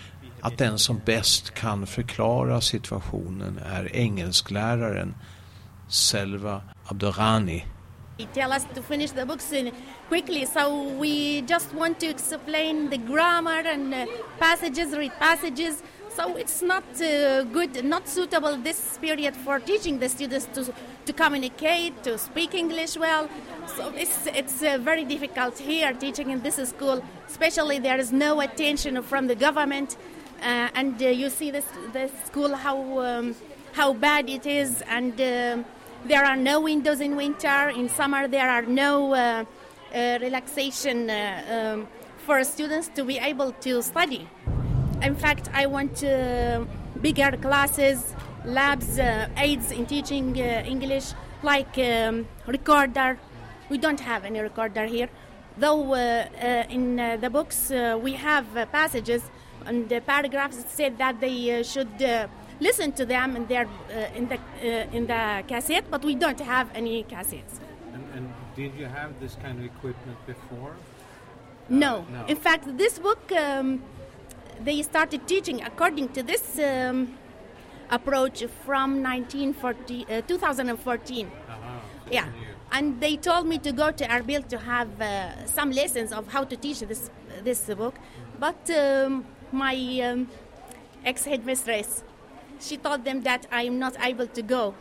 att 0.40 0.58
den 0.58 0.78
som 0.78 1.00
bäst 1.04 1.54
kan 1.54 1.86
förklara 1.86 2.60
situationen 2.60 3.58
är 3.58 3.96
engelskläraren 3.96 5.14
Selva 5.88 6.62
Abdurrani. 6.86 7.64
They 8.18 8.26
tell 8.34 8.52
us 8.52 8.66
to 8.74 8.82
finish 8.82 9.10
the 9.12 9.24
books 9.24 9.52
in 9.52 9.70
quickly, 10.08 10.46
so 10.46 11.00
we 11.00 11.40
just 11.48 11.72
want 11.72 12.00
to 12.00 12.06
explain 12.06 12.90
the 12.90 12.96
grammar 12.96 13.64
and 13.74 13.94
uh, 13.94 14.06
passages, 14.38 14.92
read 14.92 15.12
passages. 15.18 15.82
So 16.18 16.34
it's 16.34 16.62
not 16.62 16.82
uh, 17.00 17.44
good, 17.44 17.84
not 17.84 18.08
suitable 18.08 18.56
this 18.56 18.98
period 18.98 19.36
for 19.36 19.60
teaching 19.60 20.00
the 20.00 20.08
students 20.08 20.46
to 20.54 20.74
to 21.06 21.12
communicate, 21.12 22.02
to 22.02 22.18
speak 22.18 22.54
English 22.54 22.96
well. 22.96 23.28
So 23.76 23.92
it's 23.94 24.26
it's 24.26 24.60
uh, 24.60 24.78
very 24.82 25.04
difficult 25.04 25.56
here 25.58 25.92
teaching 25.92 26.30
in 26.30 26.42
this 26.42 26.56
school. 26.70 27.04
Especially 27.28 27.78
there 27.78 28.00
is 28.00 28.10
no 28.10 28.40
attention 28.40 29.00
from 29.02 29.28
the 29.28 29.36
government, 29.36 29.96
uh, 30.42 30.78
and 30.80 31.00
uh, 31.00 31.06
you 31.06 31.30
see 31.30 31.52
this 31.52 31.66
this 31.92 32.10
school 32.26 32.56
how 32.56 32.78
um, 32.98 33.36
how 33.78 33.92
bad 33.92 34.28
it 34.28 34.44
is 34.44 34.82
and. 34.88 35.14
um 35.20 35.64
there 36.06 36.24
are 36.24 36.36
no 36.36 36.60
windows 36.60 37.00
in 37.00 37.16
winter. 37.16 37.70
In 37.70 37.88
summer, 37.88 38.28
there 38.28 38.48
are 38.48 38.62
no 38.62 39.14
uh, 39.14 39.44
uh, 39.92 40.18
relaxation 40.20 41.10
uh, 41.10 41.14
um, 41.74 41.88
for 42.26 42.44
students 42.44 42.88
to 42.94 43.04
be 43.04 43.18
able 43.18 43.50
to 43.66 43.82
study. 43.82 44.28
In 45.02 45.14
fact, 45.14 45.48
I 45.54 45.66
want 45.66 46.02
uh, 46.02 46.64
bigger 47.00 47.32
classes, 47.36 48.14
labs, 48.44 48.98
uh, 48.98 49.28
aids 49.36 49.70
in 49.70 49.86
teaching 49.86 50.36
uh, 50.40 50.64
English, 50.66 51.12
like 51.42 51.78
um, 51.78 52.26
recorder. 52.46 53.18
We 53.70 53.78
don't 53.78 54.00
have 54.00 54.24
any 54.24 54.40
recorder 54.40 54.86
here, 54.86 55.08
though 55.56 55.92
uh, 55.92 55.96
uh, 55.96 56.64
in 56.68 56.98
uh, 56.98 57.16
the 57.16 57.30
books 57.30 57.70
uh, 57.70 57.98
we 58.02 58.14
have 58.14 58.44
uh, 58.56 58.66
passages 58.66 59.22
and 59.66 59.88
the 59.88 60.00
paragraphs 60.00 60.56
that 60.56 60.70
said 60.70 60.98
that 60.98 61.20
they 61.20 61.60
uh, 61.60 61.62
should 61.62 62.02
uh, 62.02 62.26
listen 62.60 62.92
to 62.92 63.04
them 63.06 63.36
in 63.36 63.46
their 63.46 63.66
uh, 63.66 64.16
in 64.16 64.28
the 64.28 64.36
uh, 64.36 64.96
in 64.96 65.06
the 65.06 65.44
cassette, 65.46 65.84
but 65.90 66.04
we 66.04 66.14
don't 66.14 66.40
have 66.40 66.68
any 66.74 67.04
cassettes. 67.04 67.60
And, 67.94 68.04
and 68.14 68.32
did 68.56 68.74
you 68.74 68.86
have 68.86 69.20
this 69.20 69.36
kind 69.42 69.58
of 69.58 69.64
equipment 69.64 70.18
before? 70.26 70.74
No. 71.68 72.06
no. 72.10 72.24
In 72.26 72.36
fact, 72.36 72.64
this 72.78 72.98
book 72.98 73.30
um, 73.32 73.82
they 74.64 74.82
started 74.82 75.26
teaching 75.26 75.62
according 75.62 76.08
to 76.10 76.22
this 76.22 76.58
um, 76.58 77.16
approach 77.90 78.44
from 78.64 79.02
1940, 79.02 80.06
uh, 80.10 80.20
2014. 80.22 81.26
Uh-huh. 81.26 81.80
Yeah. 82.10 82.26
And 82.70 83.00
they 83.00 83.16
told 83.16 83.46
me 83.46 83.58
to 83.58 83.72
go 83.72 83.90
to 83.90 84.04
Erbil 84.04 84.46
to 84.48 84.58
have 84.58 85.00
uh, 85.00 85.46
some 85.46 85.70
lessons 85.70 86.12
of 86.12 86.28
how 86.28 86.44
to 86.44 86.56
teach 86.56 86.80
this 86.80 87.10
this 87.44 87.60
book, 87.66 87.94
but 88.38 88.70
um, 88.70 89.24
my 89.52 89.74
um, 90.02 90.28
ex 91.04 91.24
headmistress, 91.24 92.02
she 92.60 92.76
told 92.76 93.04
them 93.04 93.22
that 93.22 93.46
I 93.50 93.62
am 93.62 93.78
not 93.78 93.96
able 94.00 94.26
to 94.26 94.42
go 94.42 94.74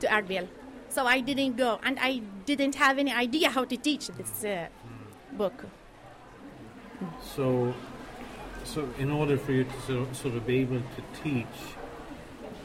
to 0.00 0.06
Erbil, 0.06 0.48
so 0.88 1.06
I 1.06 1.20
didn't 1.20 1.56
go, 1.56 1.80
and 1.82 1.98
I 2.00 2.22
didn't 2.46 2.76
have 2.76 2.98
any 2.98 3.12
idea 3.12 3.50
how 3.50 3.64
to 3.64 3.76
teach 3.76 4.08
this 4.08 4.44
uh, 4.44 4.68
book. 5.32 5.66
So, 7.34 7.74
so 8.74 8.88
in 8.98 9.10
order 9.10 9.36
for 9.36 9.52
you 9.52 9.64
to 9.64 9.80
sort 9.86 10.08
of, 10.08 10.16
sort 10.16 10.34
of 10.34 10.46
be 10.46 10.58
able 10.58 10.82
to 10.96 11.02
teach, 11.22 11.58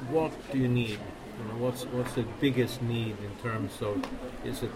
what 0.10 0.32
do 0.52 0.58
you 0.60 0.68
need? 0.68 1.00
You 1.38 1.44
know, 1.48 1.58
what's 1.63 1.84
what's 1.96 2.13
the 2.13 2.26
biggest 2.39 2.82
need 2.82 3.16
in 3.28 3.34
terms 3.42 3.82
of 3.82 3.96
is 4.46 4.63
it 4.63 4.72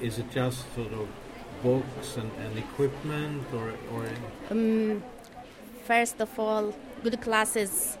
is 0.00 0.18
it 0.18 0.30
just 0.30 0.60
sort 0.74 0.92
of 0.92 1.06
books 1.62 2.16
and, 2.16 2.30
and 2.44 2.58
equipment 2.58 3.44
or 3.54 3.66
or 3.92 4.02
Um, 4.50 5.02
first 5.86 6.20
of 6.20 6.30
all, 6.38 6.74
good 7.02 7.20
classes, 7.20 7.96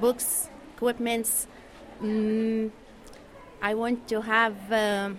books, 0.00 0.48
equipments, 0.76 1.48
Mm, 2.02 2.70
I 3.60 3.74
want 3.74 4.06
to 4.08 4.20
have 4.20 4.54
um, 4.72 5.18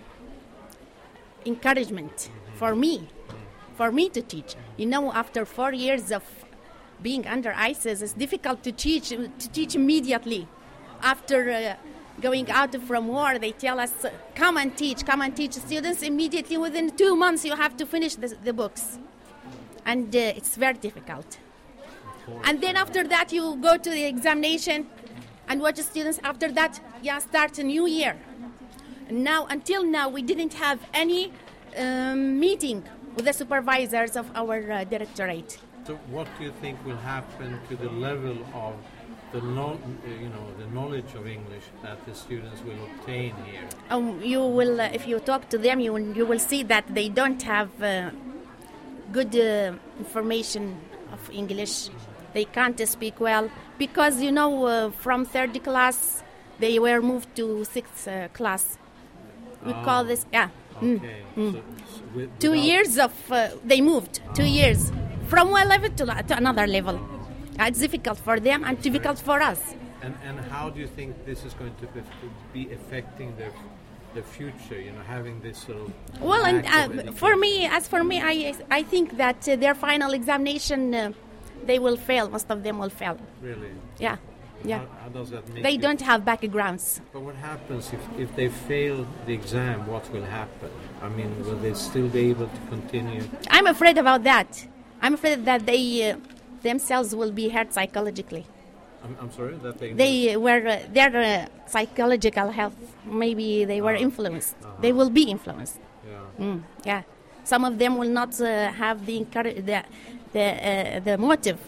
encouragement 1.44 2.30
for 2.54 2.74
me, 2.74 3.06
for 3.76 3.92
me 3.92 4.08
to 4.08 4.22
teach. 4.22 4.54
You 4.78 4.86
know, 4.86 5.12
after 5.12 5.44
four 5.44 5.74
years 5.74 6.10
of 6.10 6.24
being 7.02 7.26
under 7.26 7.52
ISIS, 7.54 8.02
it's 8.02 8.12
difficult 8.12 8.62
to 8.62 8.72
teach 8.72 9.08
to 9.08 9.48
teach 9.52 9.74
immediately. 9.74 10.46
After 11.02 11.50
uh, 11.50 11.74
going 12.20 12.50
out 12.50 12.74
from 12.82 13.08
war, 13.08 13.38
they 13.38 13.52
tell 13.52 13.80
us, 13.80 14.04
uh, 14.04 14.10
"Come 14.34 14.56
and 14.58 14.76
teach, 14.76 15.06
come 15.06 15.22
and 15.22 15.34
teach." 15.34 15.54
Students 15.54 16.02
immediately 16.02 16.56
within 16.58 16.90
two 16.90 17.16
months, 17.16 17.44
you 17.44 17.56
have 17.56 17.76
to 17.78 17.86
finish 17.86 18.16
the, 18.16 18.28
the 18.44 18.52
books, 18.52 18.98
and 19.84 20.14
uh, 20.14 20.38
it's 20.38 20.56
very 20.56 20.78
difficult. 20.78 21.38
And 22.44 22.60
then 22.60 22.76
after 22.76 23.02
that, 23.08 23.32
you 23.32 23.56
go 23.56 23.76
to 23.76 23.90
the 23.90 24.04
examination, 24.04 24.86
and 25.48 25.60
what 25.60 25.76
the 25.76 25.82
students 25.82 26.20
after 26.22 26.52
that, 26.52 26.80
yeah, 27.02 27.18
start 27.18 27.58
a 27.58 27.64
new 27.64 27.86
year. 27.86 28.16
And 29.08 29.24
now, 29.24 29.46
until 29.46 29.82
now, 29.84 30.08
we 30.08 30.22
didn't 30.22 30.54
have 30.54 30.78
any 30.94 31.32
um, 31.76 32.38
meeting 32.38 32.84
with 33.16 33.24
the 33.24 33.32
supervisors 33.32 34.16
of 34.16 34.30
our 34.36 34.70
uh, 34.70 34.84
directorate. 34.84 35.58
So, 35.90 35.96
what 36.12 36.28
do 36.38 36.44
you 36.44 36.52
think 36.60 36.78
will 36.86 37.02
happen 37.16 37.58
to 37.68 37.74
the 37.74 37.90
level 37.90 38.36
of 38.54 38.74
the 39.32 39.40
no, 39.40 39.76
you 40.22 40.28
know 40.28 40.46
the 40.56 40.68
knowledge 40.72 41.12
of 41.16 41.26
English 41.26 41.64
that 41.82 41.98
the 42.06 42.14
students 42.14 42.62
will 42.62 42.80
obtain 42.90 43.34
here? 43.44 43.66
Um, 43.90 44.22
you 44.22 44.40
will, 44.40 44.80
uh, 44.80 44.88
if 44.92 45.08
you 45.08 45.18
talk 45.18 45.48
to 45.48 45.58
them, 45.58 45.80
you 45.80 45.92
will, 45.92 46.16
you 46.16 46.24
will 46.24 46.38
see 46.38 46.62
that 46.62 46.84
they 46.94 47.08
don't 47.08 47.42
have 47.42 47.70
uh, 47.82 48.10
good 49.10 49.34
uh, 49.34 49.72
information 49.98 50.76
of 51.12 51.28
English. 51.32 51.88
They 52.34 52.44
can't 52.44 52.78
speak 52.88 53.18
well 53.18 53.50
because 53.76 54.22
you 54.22 54.30
know 54.30 54.66
uh, 54.66 54.90
from 54.92 55.24
third 55.24 55.60
class 55.64 56.22
they 56.60 56.78
were 56.78 57.00
moved 57.02 57.34
to 57.34 57.64
sixth 57.64 58.06
uh, 58.06 58.28
class. 58.28 58.78
We 59.66 59.72
Ah. 59.72 59.82
call 59.84 60.04
this 60.04 60.24
yeah. 60.32 60.50
mm, 60.80 60.98
Okay. 60.98 61.22
mm. 61.36 61.52
So, 61.52 61.58
so 61.96 62.02
wi- 62.14 62.28
Two 62.38 62.54
years 62.54 62.96
of 62.96 63.12
uh, 63.32 63.48
they 63.64 63.80
moved 63.80 64.20
two 64.34 64.46
years 64.46 64.92
from 65.30 65.50
one 65.50 65.68
level 65.68 65.90
to, 65.98 66.04
to 66.28 66.34
another 66.42 66.66
level. 66.66 66.96
Uh, 67.58 67.64
It's 67.70 67.80
difficult 67.86 68.18
for 68.18 68.36
them 68.48 68.64
and 68.66 68.74
difficult 68.88 69.18
for 69.28 69.38
us. 69.52 69.60
And, 70.02 70.14
and 70.28 70.36
how 70.54 70.70
do 70.74 70.78
you 70.80 70.86
think 70.98 71.10
this 71.30 71.40
is 71.48 71.52
going 71.60 71.74
to 71.82 71.86
be, 72.54 72.62
affecting 72.78 73.28
their 73.40 73.52
the 74.14 74.22
future? 74.36 74.78
You 74.86 74.92
know, 74.94 75.04
having 75.16 75.36
this 75.46 75.58
sort 75.66 75.78
of 75.84 75.88
Well, 76.30 76.44
and 76.50 76.60
uh, 76.66 77.12
for 77.22 77.32
me, 77.44 77.52
as 77.76 77.84
for 77.92 78.02
me, 78.10 78.16
I 78.32 78.34
I 78.78 78.82
think 78.92 79.06
that 79.22 79.40
uh, 79.48 79.56
their 79.64 79.74
final 79.88 80.10
examination 80.20 80.80
uh, 80.94 81.12
they 81.68 81.78
will 81.84 81.98
fail. 82.10 82.24
Most 82.36 82.48
of 82.54 82.58
them 82.66 82.76
will 82.82 82.94
fail. 83.02 83.16
really, 83.48 83.72
Yeah, 84.06 84.16
yeah. 84.70 84.78
How, 84.78 84.86
how 85.02 85.08
does 85.18 85.28
that 85.34 85.44
make 85.52 85.62
They 85.66 85.74
you- 85.76 85.84
don't 85.86 86.00
have 86.10 86.20
backgrounds. 86.32 86.84
But 87.14 87.22
what 87.28 87.36
happens 87.50 87.84
if, 87.96 88.02
if 88.24 88.28
they 88.38 88.48
fail 88.70 88.96
the 89.26 89.34
exam? 89.40 89.76
What 89.94 90.04
will 90.14 90.24
happen? 90.40 90.70
I 91.06 91.08
mean, 91.18 91.30
will 91.46 91.60
they 91.66 91.74
still 91.88 92.08
be 92.08 92.22
able 92.32 92.48
to 92.56 92.60
continue? 92.74 93.22
I'm 93.56 93.66
afraid 93.74 93.96
about 94.04 94.22
that. 94.32 94.50
I'm 95.02 95.14
afraid 95.14 95.44
that 95.46 95.66
they 95.66 96.10
uh, 96.10 96.16
themselves 96.62 97.14
will 97.14 97.32
be 97.32 97.48
hurt 97.48 97.72
psychologically. 97.72 98.46
I'm, 99.02 99.16
I'm 99.20 99.32
sorry 99.32 99.56
that 99.62 99.78
they. 99.78 99.92
They 99.92 100.36
were 100.36 100.66
uh, 100.66 100.78
their 100.92 101.16
uh, 101.16 101.46
psychological 101.66 102.50
health. 102.50 102.76
Maybe 103.06 103.64
they 103.64 103.80
were 103.80 103.94
influenced. 103.94 104.56
They 104.80 104.92
will 104.92 105.10
be 105.10 105.22
influenced. 105.22 105.78
Yeah. 106.38 106.44
Mm, 106.44 106.62
yeah, 106.84 107.02
some 107.44 107.64
of 107.64 107.78
them 107.78 107.96
will 107.96 108.10
not 108.10 108.38
uh, 108.40 108.70
have 108.72 109.06
the 109.06 109.16
encourage 109.16 109.64
the 109.64 109.82
the 110.32 110.46
uh, 110.70 111.00
the 111.00 111.16
motive 111.18 111.58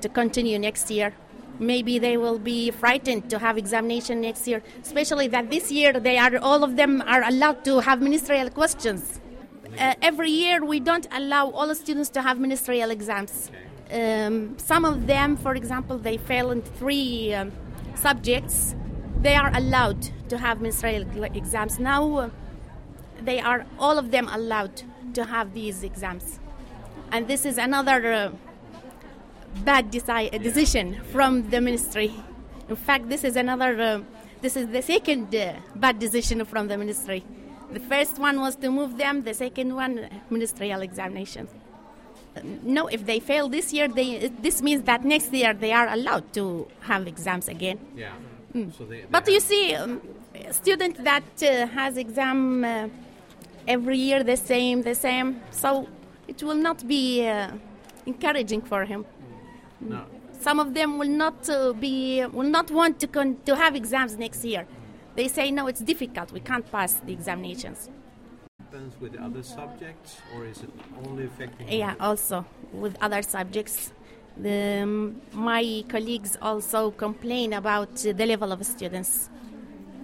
to 0.00 0.08
continue 0.08 0.58
next 0.58 0.90
year. 0.90 1.12
Maybe 1.60 1.98
they 1.98 2.16
will 2.16 2.38
be 2.38 2.70
frightened 2.70 3.28
to 3.30 3.38
have 3.38 3.58
examination 3.58 4.20
next 4.20 4.46
year, 4.46 4.62
especially 4.80 5.26
that 5.28 5.50
this 5.50 5.72
year 5.72 5.92
they 5.92 6.16
are 6.16 6.38
all 6.38 6.62
of 6.62 6.76
them 6.76 7.02
are 7.06 7.22
allowed 7.24 7.64
to 7.64 7.80
have 7.80 8.00
ministerial 8.00 8.48
questions. 8.48 9.20
Uh, 9.78 9.94
every 10.02 10.30
year 10.30 10.64
we 10.64 10.80
don't 10.80 11.06
allow 11.12 11.50
all 11.50 11.72
students 11.74 12.10
to 12.10 12.22
have 12.22 12.38
ministerial 12.38 12.90
exams. 12.90 13.50
Um, 13.92 14.58
some 14.58 14.84
of 14.84 15.06
them, 15.06 15.36
for 15.36 15.54
example, 15.54 15.98
they 15.98 16.16
fail 16.16 16.50
in 16.50 16.62
three 16.62 17.32
um, 17.32 17.52
subjects. 17.94 18.74
They 19.20 19.34
are 19.34 19.50
allowed 19.54 20.02
to 20.28 20.38
have 20.38 20.60
ministerial 20.60 21.24
exams 21.24 21.78
now. 21.78 22.16
Uh, 22.16 22.30
they 23.22 23.40
are 23.40 23.66
all 23.78 23.98
of 23.98 24.10
them 24.10 24.28
allowed 24.28 24.82
to 25.14 25.24
have 25.24 25.54
these 25.54 25.82
exams 25.82 26.38
and 27.12 27.26
this 27.28 27.44
is 27.44 27.58
another 27.58 28.12
uh, 28.12 28.30
bad 29.64 29.90
deci- 29.90 30.42
decision 30.42 31.00
from 31.12 31.48
the 31.50 31.60
ministry 31.60 32.12
in 32.68 32.76
fact 32.76 33.08
this 33.08 33.24
is 33.24 33.36
another 33.36 33.80
uh, 33.80 34.00
this 34.40 34.56
is 34.56 34.68
the 34.68 34.82
second 34.82 35.34
uh, 35.34 35.54
bad 35.74 35.98
decision 35.98 36.44
from 36.44 36.68
the 36.68 36.76
ministry 36.76 37.24
the 37.72 37.80
first 37.80 38.18
one 38.18 38.40
was 38.40 38.54
to 38.56 38.70
move 38.70 38.96
them 38.98 39.22
the 39.22 39.34
second 39.34 39.74
one 39.74 40.08
ministerial 40.30 40.80
examinations 40.82 41.50
no 42.62 42.86
if 42.86 43.04
they 43.04 43.18
fail 43.20 43.48
this 43.48 43.72
year 43.72 43.88
they 43.88 44.28
this 44.46 44.62
means 44.62 44.82
that 44.82 45.04
next 45.04 45.32
year 45.32 45.52
they 45.54 45.72
are 45.72 45.88
allowed 45.88 46.32
to 46.32 46.66
have 46.80 47.06
exams 47.06 47.48
again 47.48 47.78
Yeah. 47.96 48.12
Mm. 48.54 48.72
So 48.76 48.84
they, 48.84 49.04
but 49.10 49.28
you 49.28 49.40
see, 49.40 49.74
um, 49.74 50.00
a 50.34 50.52
student 50.54 51.04
that 51.04 51.22
uh, 51.42 51.66
has 51.66 51.96
exam 51.98 52.64
uh, 52.64 52.88
every 53.66 53.98
year 53.98 54.22
the 54.24 54.36
same, 54.36 54.82
the 54.82 54.94
same, 54.94 55.42
so 55.50 55.86
it 56.26 56.42
will 56.42 56.54
not 56.68 56.86
be 56.88 57.28
uh, 57.28 57.50
encouraging 58.06 58.62
for 58.62 58.84
him. 58.86 59.04
No. 59.80 60.04
Some 60.40 60.60
of 60.60 60.72
them 60.72 60.98
will 60.98 61.10
not 61.24 61.48
uh, 61.50 61.72
be 61.74 62.24
will 62.32 62.48
not 62.58 62.70
want 62.70 62.98
to 63.00 63.06
con- 63.06 63.36
to 63.44 63.54
have 63.54 63.74
exams 63.76 64.16
next 64.16 64.44
year. 64.44 64.66
They 65.18 65.26
say 65.26 65.50
no, 65.50 65.66
it's 65.66 65.80
difficult. 65.80 66.30
We 66.30 66.38
can't 66.38 66.70
pass 66.70 66.92
the 67.04 67.12
examinations. 67.12 67.90
happens 68.60 68.94
with 69.00 69.16
other 69.18 69.42
subjects, 69.42 70.18
or 70.32 70.46
is 70.46 70.58
it 70.62 70.70
only 71.04 71.24
affecting? 71.24 71.66
Yeah, 71.68 71.96
also 71.98 72.46
with 72.72 72.96
other 73.00 73.22
subjects. 73.22 73.92
The, 74.36 74.82
um, 74.84 75.20
my 75.32 75.82
colleagues 75.88 76.36
also 76.40 76.92
complain 76.92 77.52
about 77.54 77.96
the 77.96 78.26
level 78.26 78.52
of 78.52 78.64
students. 78.64 79.28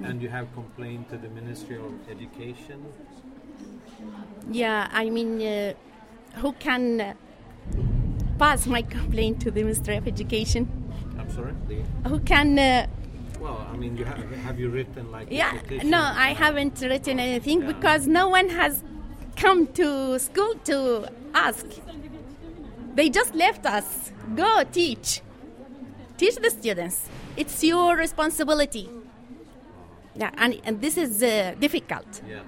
And 0.03 0.21
you 0.21 0.31
have 0.31 0.53
complained 0.53 1.09
to 1.11 1.17
the 1.17 1.29
Ministry 1.29 1.77
of 1.77 1.93
Education. 2.11 2.85
Yeah, 4.51 4.89
I 4.91 5.11
mean, 5.11 5.41
uh, 5.41 5.75
who 6.41 6.55
can 6.55 7.01
uh, 7.01 7.15
pass 8.37 8.67
my 8.67 8.83
complaint 8.99 9.43
to 9.43 9.53
the 9.53 9.63
Ministry 9.63 9.97
of 9.97 10.09
Education? 10.09 10.63
I'm 11.17 11.31
sorry. 11.31 11.55
Who 12.09 12.19
can? 12.19 12.59
Uh, 12.59 12.87
well, 13.45 13.69
I 13.71 13.77
mean, 13.77 13.97
you 13.99 14.05
have 14.07 14.31
have 14.47 14.59
you 14.59 14.69
written 14.71 15.13
like 15.13 15.29
yeah, 15.31 15.53
no, 15.85 16.01
I 16.01 16.31
haven't 16.45 16.81
written 16.81 17.21
anything 17.21 17.61
Yeah. 17.61 17.73
because 17.73 18.07
no 18.07 18.29
one 18.29 18.49
has 18.61 18.83
come 19.37 19.67
to 19.81 20.19
school 20.19 20.55
to 20.71 21.09
ask. 21.35 21.67
They 22.95 23.11
just 23.11 23.35
left 23.35 23.67
us. 23.67 23.87
Go 24.35 24.63
teach. 24.81 25.21
Teach 26.17 26.37
the 26.37 26.51
students. 26.51 27.09
It's 27.37 27.63
your 27.63 27.97
responsibility. 27.97 28.89
Yeah, 30.17 30.31
and, 30.39 30.61
and 30.65 30.81
this 30.81 30.97
is 30.97 31.23
uh, 31.23 31.55
difficult. 31.59 32.23
Yeah, 32.29 32.43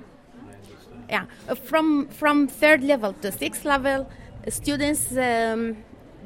yeah 1.11 1.25
from 1.71 2.09
from 2.21 2.49
third 2.49 2.83
level 2.93 3.13
to 3.23 3.31
sixth 3.31 3.65
level 3.65 4.09
students 4.49 5.03
um, 5.17 5.77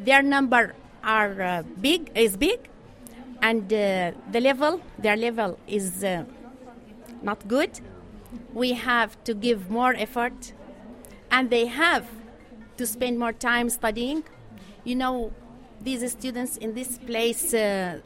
their 0.04 0.22
number 0.22 0.74
are 1.02 1.34
uh, 1.42 1.62
big 1.80 2.10
is 2.14 2.36
big 2.36 2.69
and 3.42 3.72
uh, 3.72 4.12
the 4.30 4.40
level 4.40 4.80
their 4.98 5.16
level 5.16 5.58
is 5.66 6.04
uh, 6.04 6.24
not 7.22 7.46
good 7.48 7.80
we 8.54 8.72
have 8.72 9.22
to 9.24 9.34
give 9.34 9.70
more 9.70 9.94
effort 9.94 10.52
and 11.30 11.50
they 11.50 11.66
have 11.66 12.06
to 12.76 12.86
spend 12.86 13.18
more 13.18 13.32
time 13.32 13.68
studying 13.70 14.22
you 14.84 14.94
know 14.94 15.32
these 15.80 16.10
students 16.12 16.56
in 16.56 16.74
this 16.74 16.98
place 16.98 17.54
uh, 17.54 17.98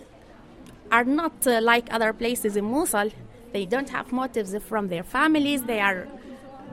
are 0.90 1.04
not 1.04 1.46
uh, 1.46 1.60
like 1.60 1.92
other 1.92 2.12
places 2.12 2.56
in 2.56 2.64
Mosul. 2.64 3.10
They 3.52 3.66
don't 3.66 3.90
have 3.90 4.12
motives 4.12 4.54
from 4.64 4.88
their 4.88 5.02
families. 5.02 5.62
They 5.62 5.80
are 5.80 6.06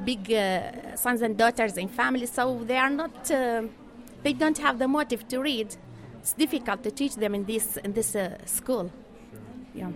big 0.06 0.32
uh, 0.32 0.96
sons 0.96 1.22
and 1.22 1.38
daughters 1.38 1.78
in 1.78 1.88
families, 1.88 2.32
so 2.32 2.62
they 2.64 2.78
are 2.78 2.90
not. 2.90 3.32
Uh, 3.32 3.64
they 4.24 4.34
don't 4.34 4.58
have 4.60 4.78
the 4.78 4.88
motive 4.88 5.28
to 5.30 5.42
read. 5.42 5.76
It's 6.22 6.34
difficult 6.34 6.84
to 6.84 6.92
teach 6.92 7.16
them 7.16 7.34
in 7.34 7.46
this 7.46 7.78
in 7.78 7.94
this 7.94 8.16
uh, 8.16 8.38
school. 8.46 8.92
Yeah, 9.74 9.90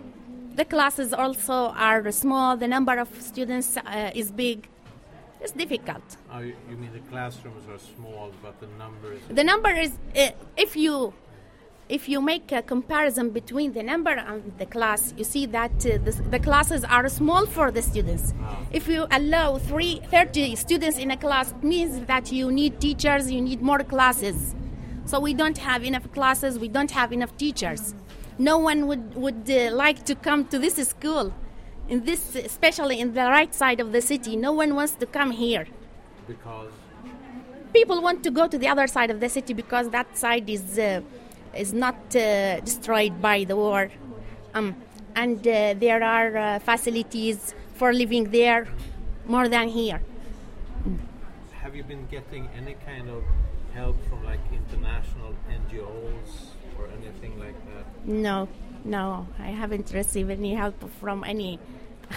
the 0.56 0.66
classes 0.66 1.14
also 1.14 1.58
are 1.88 2.12
small. 2.12 2.58
The 2.58 2.68
number 2.68 2.98
of 2.98 3.10
students 3.22 3.78
uh, 3.78 4.10
is 4.16 4.32
big. 4.32 4.68
It's 5.40 5.52
difficult. 5.52 6.02
Oh, 6.34 6.40
you, 6.40 6.56
you 6.68 6.78
mean 6.78 6.92
the 6.94 7.06
classrooms 7.12 7.70
are 7.70 7.78
small, 7.78 8.32
but 8.42 8.60
the 8.60 8.66
numbers? 8.80 9.22
The 9.30 9.44
number 9.44 9.70
is 9.70 9.92
uh, 10.16 10.32
if 10.58 10.76
you 10.76 11.14
if 11.90 12.10
you 12.10 12.20
make 12.22 12.52
a 12.52 12.64
comparison 12.64 13.30
between 13.30 13.74
the 13.74 13.84
number 13.84 14.10
and 14.10 14.52
the 14.58 14.66
class, 14.66 15.14
you 15.16 15.24
see 15.24 15.46
that 15.46 15.74
uh, 15.86 16.00
the, 16.06 16.12
the 16.32 16.40
classes 16.40 16.84
are 16.84 17.08
small 17.08 17.46
for 17.46 17.70
the 17.70 17.84
students. 17.84 18.34
If 18.72 18.88
you 18.88 19.06
allow 19.12 19.60
three, 19.60 20.02
30 20.10 20.56
students 20.56 20.98
in 20.98 21.12
a 21.12 21.18
class, 21.18 21.52
it 21.52 21.64
means 21.64 22.00
that 22.08 22.32
you 22.32 22.52
need 22.52 22.82
teachers, 22.82 23.32
you 23.32 23.42
need 23.42 23.62
more 23.62 23.84
classes. 23.84 24.56
So 25.06 25.20
we 25.20 25.34
don't 25.34 25.58
have 25.60 25.84
enough 25.84 26.12
classes, 26.14 26.58
we 26.58 26.68
don't 26.68 26.92
have 26.92 27.14
enough 27.14 27.36
teachers. 27.38 27.94
no 28.38 28.58
one 28.58 28.88
would 28.88 29.16
would 29.16 29.50
uh, 29.50 29.72
like 29.74 30.04
to 30.06 30.16
come 30.16 30.46
to 30.46 30.60
this 30.60 30.76
school. 30.88 31.34
In 31.88 32.04
this, 32.04 32.36
especially 32.36 33.00
in 33.00 33.14
the 33.14 33.26
right 33.38 33.54
side 33.54 33.80
of 33.80 33.92
the 33.92 34.02
city, 34.02 34.36
no 34.36 34.52
one 34.52 34.76
wants 34.76 34.94
to 34.96 35.06
come 35.06 35.32
here. 35.32 35.68
Because 36.28 36.72
People 37.74 38.02
want 38.02 38.24
to 38.24 38.32
go 38.32 38.48
to 38.48 38.58
the 38.58 38.68
other 38.68 38.88
side 38.88 39.12
of 39.12 39.20
the 39.20 39.30
city 39.30 39.54
because 39.54 39.90
that 39.90 40.18
side 40.18 40.50
is 40.50 40.80
uh, 40.80 41.02
is 41.54 41.74
not 41.74 41.96
uh, 42.16 42.60
destroyed 42.62 43.22
by 43.22 43.44
the 43.44 43.56
war, 43.56 43.92
um, 44.54 44.76
and 45.16 45.40
uh, 45.48 45.74
there 45.78 46.02
are 46.04 46.38
uh, 46.38 46.60
facilities 46.60 47.54
for 47.76 47.94
living 47.94 48.32
there 48.32 48.68
more 49.28 49.48
than 49.50 49.68
here. 49.68 50.02
have 51.62 51.76
you 51.76 51.84
been 51.84 52.06
getting 52.08 52.48
any 52.62 52.76
kind 52.86 53.10
of 53.10 53.24
help 53.76 53.98
from 54.10 54.24
like 54.24 54.40
international 54.52 55.32
NGOs 55.60 56.32
or 56.78 56.88
anything 56.98 57.40
like 57.40 57.60
that? 57.72 57.86
No, 58.06 58.48
no, 58.84 59.28
I 59.40 59.50
haven't 59.62 59.92
received 59.94 60.32
any 60.32 60.54
help 60.56 60.78
from 61.00 61.24
any 61.24 61.60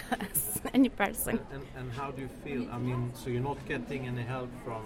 any 0.74 0.88
person. 0.88 1.40
And, 1.52 1.62
and 1.76 1.92
how 1.92 2.10
do 2.10 2.22
you 2.22 2.30
feel? 2.44 2.62
I 2.70 2.78
mean, 2.78 3.12
so 3.14 3.30
you're 3.30 3.48
not 3.52 3.60
getting 3.66 4.06
any 4.06 4.22
help 4.22 4.50
from 4.64 4.82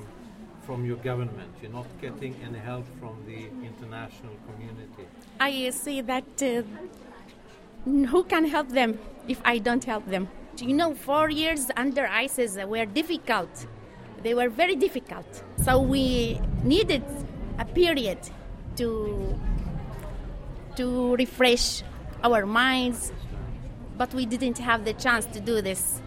from 0.66 0.84
your 0.84 0.96
government. 1.10 1.52
You're 1.60 1.76
not 1.80 1.88
getting 2.00 2.34
any 2.46 2.58
help 2.58 2.86
from 3.00 3.14
the 3.26 3.40
international 3.70 4.36
community. 4.48 5.04
I 5.40 5.70
see 5.70 6.00
that 6.02 6.42
uh, 6.42 6.62
who 7.84 8.22
can 8.24 8.44
help 8.44 8.68
them 8.68 8.98
if 9.26 9.40
I 9.44 9.58
don't 9.58 9.84
help 9.84 10.06
them? 10.06 10.28
You 10.58 10.74
know, 10.74 10.94
four 10.94 11.30
years 11.30 11.70
under 11.76 12.06
ISIS 12.06 12.56
were 12.64 12.86
difficult. 12.86 13.66
They 14.22 14.34
were 14.34 14.48
very 14.48 14.76
difficult. 14.76 15.42
So 15.56 15.80
we 15.80 16.40
needed 16.62 17.04
a 17.58 17.64
period 17.64 18.18
to 18.76 19.38
to 20.76 21.16
refresh 21.16 21.82
our 22.24 22.46
minds, 22.46 23.12
but 23.98 24.14
we 24.14 24.24
didn't 24.24 24.58
have 24.58 24.84
the 24.84 24.94
chance 24.94 25.26
to 25.26 25.40
do 25.40 25.60
this. 25.60 26.00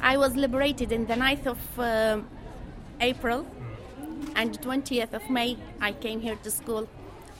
I 0.00 0.16
was 0.16 0.34
liberated 0.36 0.92
in 0.92 1.06
the 1.06 1.14
9th 1.14 1.46
of 1.46 1.78
uh, 1.78 2.20
April, 3.00 3.46
and 4.34 4.58
20th 4.60 5.12
of 5.12 5.28
May 5.28 5.58
I 5.80 5.92
came 5.92 6.20
here 6.20 6.36
to 6.44 6.50
school. 6.50 6.88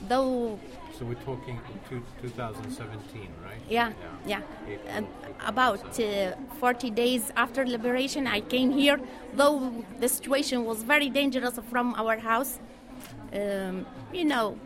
Though 0.07 0.59
So 0.97 1.05
we're 1.05 1.13
talking 1.13 1.59
two, 1.87 2.01
2017, 2.23 3.29
right? 3.43 3.61
yeah, 3.69 3.91
yeah. 4.25 4.41
April, 4.67 4.87
And 4.87 5.07
about 5.45 5.99
uh, 5.99 6.31
40 6.59 6.89
days 6.89 7.31
after 7.35 7.67
liberation, 7.67 8.25
I 8.25 8.41
came 8.41 8.71
here, 8.71 8.99
though 9.35 9.85
the 9.99 10.09
situation 10.09 10.65
was 10.65 10.81
very 10.81 11.09
dangerous 11.09 11.59
from 11.69 11.93
our 11.93 12.17
house. 12.17 12.57
Um, 13.31 13.85
you 14.11 14.25
know, 14.25 14.57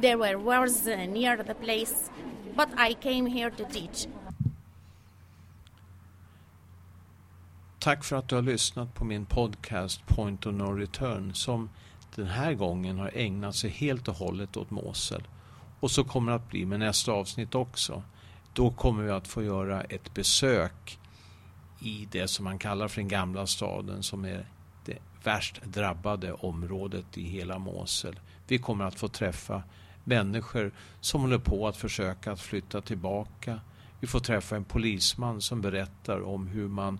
there 0.00 0.18
were 0.18 0.38
wars 0.38 0.88
uh, 0.88 1.06
near 1.06 1.36
the 1.36 1.54
place, 1.54 2.10
but 2.56 2.68
I 2.76 2.94
came 2.94 3.26
here 3.26 3.50
to 3.50 3.64
teach. 3.64 4.08
Tack 7.78 8.04
för 8.04 8.16
att 8.16 8.28
du 8.28 8.34
har 8.34 8.42
lyssnat 8.42 8.94
på 8.94 9.04
min 9.04 9.26
podcast 9.26 10.06
Point 10.06 10.46
of 10.46 10.54
No 10.54 10.72
Return 10.72 11.34
som 11.34 11.70
den 12.14 12.26
här 12.26 12.54
gången 12.54 12.98
har 12.98 13.10
ägnat 13.14 13.56
sig 13.56 13.70
helt 13.70 14.08
och 14.08 14.14
hållet 14.14 14.56
åt 14.56 14.70
Mosel. 14.70 15.22
Och 15.80 15.90
så 15.90 16.04
kommer 16.04 16.32
det 16.32 16.36
att 16.36 16.50
bli 16.50 16.66
med 16.66 16.78
nästa 16.78 17.12
avsnitt 17.12 17.54
också. 17.54 18.02
Då 18.52 18.70
kommer 18.70 19.02
vi 19.02 19.10
att 19.10 19.28
få 19.28 19.42
göra 19.42 19.82
ett 19.82 20.14
besök 20.14 20.98
i 21.80 22.08
det 22.10 22.28
som 22.28 22.44
man 22.44 22.58
kallar 22.58 22.88
för 22.88 23.00
den 23.00 23.08
gamla 23.08 23.46
staden 23.46 24.02
som 24.02 24.24
är 24.24 24.46
det 24.84 24.98
värst 25.22 25.60
drabbade 25.64 26.32
området 26.32 27.18
i 27.18 27.22
hela 27.22 27.58
Mosel. 27.58 28.20
Vi 28.46 28.58
kommer 28.58 28.84
att 28.84 28.98
få 28.98 29.08
träffa 29.08 29.62
människor 30.04 30.72
som 31.00 31.20
håller 31.20 31.38
på 31.38 31.68
att 31.68 31.76
försöka 31.76 32.32
att 32.32 32.40
flytta 32.40 32.80
tillbaka. 32.80 33.60
Vi 34.00 34.06
får 34.06 34.20
träffa 34.20 34.56
en 34.56 34.64
polisman 34.64 35.40
som 35.40 35.60
berättar 35.60 36.20
om 36.20 36.46
hur 36.46 36.68
man 36.68 36.98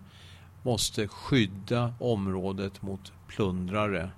måste 0.63 1.07
skydda 1.07 1.93
området 1.99 2.81
mot 2.81 3.13
plundrare. 3.27 4.11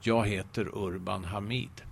Jag 0.00 0.26
heter 0.26 0.78
Urban 0.78 1.24
Hamid. 1.24 1.85